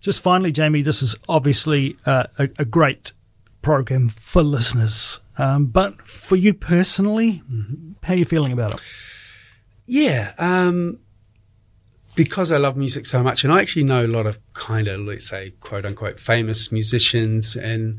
Just 0.00 0.22
finally, 0.22 0.50
Jamie, 0.50 0.80
this 0.80 1.02
is 1.02 1.14
obviously 1.28 1.96
uh, 2.06 2.24
a, 2.38 2.48
a 2.58 2.64
great 2.64 3.12
program 3.60 4.08
for 4.08 4.42
listeners, 4.42 5.20
um, 5.36 5.66
but 5.66 6.00
for 6.00 6.36
you 6.36 6.54
personally, 6.54 7.42
how 8.02 8.14
are 8.14 8.16
you 8.16 8.24
feeling 8.24 8.52
about 8.52 8.74
it? 8.74 8.80
Yeah, 9.84 10.32
um, 10.38 11.00
because 12.20 12.52
I 12.52 12.58
love 12.58 12.76
music 12.76 13.06
so 13.06 13.22
much, 13.22 13.44
and 13.44 13.52
I 13.52 13.62
actually 13.62 13.84
know 13.84 14.04
a 14.04 14.06
lot 14.06 14.26
of 14.26 14.38
kind 14.52 14.88
of, 14.88 15.00
let's 15.00 15.26
say, 15.26 15.54
quote 15.60 15.86
unquote, 15.86 16.20
famous 16.20 16.70
musicians 16.70 17.56
and 17.56 17.98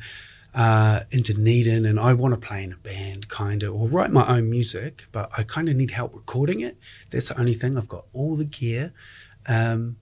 uh, 0.53 0.99
in 1.09 1.23
Dunedin, 1.23 1.87
and 1.87 1.99
I 1.99 2.13
want 2.13 2.35
to 2.35 2.39
play 2.39 2.63
in 2.63 2.71
a 2.71 2.77
band, 2.77 3.29
kind 3.29 3.63
of, 3.63 3.73
or 3.73 3.87
write 3.87 4.11
my 4.11 4.27
own 4.27 4.47
music, 4.47 5.07
but 5.11 5.31
I 5.35 5.41
kind 5.41 5.69
of 5.69 5.75
need 5.75 5.89
help 5.89 6.13
recording 6.13 6.61
it. 6.61 6.77
That's 7.09 7.29
the 7.29 7.39
only 7.39 7.55
thing. 7.55 7.79
I've 7.79 7.89
got 7.89 8.05
all 8.13 8.35
the 8.35 8.45
gear. 8.45 8.93
Um, 9.47 9.97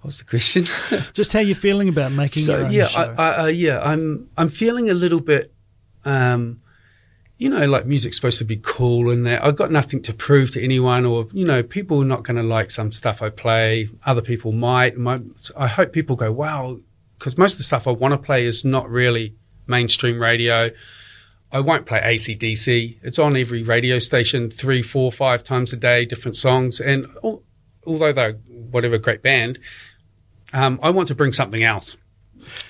what's 0.00 0.16
the 0.16 0.24
question? 0.24 0.64
Just 1.12 1.34
how 1.34 1.40
you're 1.40 1.56
feeling 1.56 1.90
about 1.90 2.12
making 2.12 2.44
your 2.44 2.64
own 2.64 2.72
yeah, 2.72 2.88
I, 2.96 3.04
I, 3.04 3.36
uh, 3.36 3.46
yeah, 3.48 3.80
I'm 3.82 4.30
I'm 4.38 4.48
feeling 4.48 4.88
a 4.88 4.94
little 4.94 5.20
bit, 5.20 5.52
um, 6.06 6.62
you 7.38 7.50
know, 7.50 7.66
like 7.66 7.86
music's 7.86 8.16
supposed 8.16 8.38
to 8.38 8.44
be 8.44 8.56
cool 8.62 9.10
and 9.10 9.26
that 9.26 9.44
I've 9.44 9.56
got 9.56 9.70
nothing 9.70 10.00
to 10.02 10.14
prove 10.14 10.52
to 10.52 10.64
anyone, 10.64 11.04
or 11.04 11.26
you 11.32 11.44
know, 11.44 11.62
people 11.62 12.00
are 12.02 12.06
not 12.06 12.22
going 12.22 12.36
to 12.36 12.42
like 12.42 12.70
some 12.70 12.92
stuff 12.92 13.20
I 13.20 13.28
play. 13.28 13.90
Other 14.06 14.22
people 14.22 14.52
might. 14.52 14.94
I 15.56 15.66
hope 15.66 15.92
people 15.92 16.16
go, 16.16 16.32
wow, 16.32 16.78
because 17.18 17.36
most 17.36 17.52
of 17.52 17.58
the 17.58 17.64
stuff 17.64 17.86
I 17.86 17.90
want 17.90 18.12
to 18.12 18.18
play 18.18 18.46
is 18.46 18.64
not 18.64 18.88
really 18.88 19.34
mainstream 19.66 20.20
radio. 20.20 20.70
I 21.52 21.60
won't 21.60 21.86
play 21.86 22.00
ACDC. 22.00 22.98
It's 23.02 23.18
on 23.18 23.36
every 23.36 23.62
radio 23.62 23.98
station 23.98 24.50
three, 24.50 24.82
four, 24.82 25.12
five 25.12 25.44
times 25.44 25.72
a 25.72 25.76
day, 25.76 26.04
different 26.04 26.36
songs. 26.36 26.80
And 26.80 27.06
al- 27.22 27.42
although 27.86 28.12
they're 28.12 28.32
whatever 28.32 28.98
great 28.98 29.22
band, 29.22 29.58
um, 30.52 30.80
I 30.82 30.90
want 30.90 31.08
to 31.08 31.14
bring 31.14 31.32
something 31.32 31.62
else. 31.62 31.96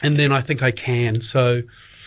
And 0.02 0.16
then 0.16 0.32
I 0.32 0.40
think 0.40 0.62
I 0.62 0.70
can. 0.72 1.20
So 1.20 1.62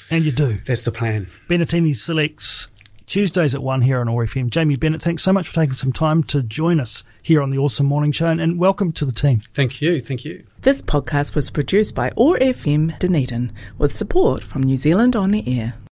and 0.10 0.24
you 0.26 0.32
do. 0.32 0.58
that's 0.65 0.84
the 0.84 0.91
plan. 0.91 1.28
Bennettini 1.50 1.95
selects 1.95 2.69
Tuesdays 3.06 3.56
at 3.56 3.63
1 3.63 3.82
here 3.82 4.00
on 4.00 4.08
OAR 4.08 4.26
FM. 4.26 4.50
Jamie 4.52 4.76
Bennett, 4.76 5.02
thanks 5.02 5.24
so 5.24 5.34
much 5.34 5.48
for 5.48 5.56
taking 5.56 5.74
some 5.74 5.91
time 5.91 6.22
to 6.26 6.43
join 6.43 6.80
us 6.80 7.04
here 7.24 7.41
on 7.41 7.50
the 7.50 7.58
OARsome 7.58 7.88
Morning 7.88 8.12
Show 8.12 8.28
and, 8.28 8.39
and 8.39 8.60
welcome 8.60 8.91
to 8.91 9.04
the 9.06 9.12
team. 9.12 9.41
Thank 9.56 9.82
you. 9.82 10.00
Thank 10.00 10.26
you. 10.26 10.45
This 10.62 10.82
podcast 10.84 11.34
was 11.34 11.50
produced 11.50 11.95
by 11.95 12.12
OAR 12.15 12.38
FM 12.38 13.00
Dunedin 13.00 13.52
with 13.80 13.95
support 13.95 14.43
from 14.43 14.62
New 14.62 14.78
Zealand 14.78 15.15
On 15.15 15.32
the 15.32 15.60
Air. 15.60 15.74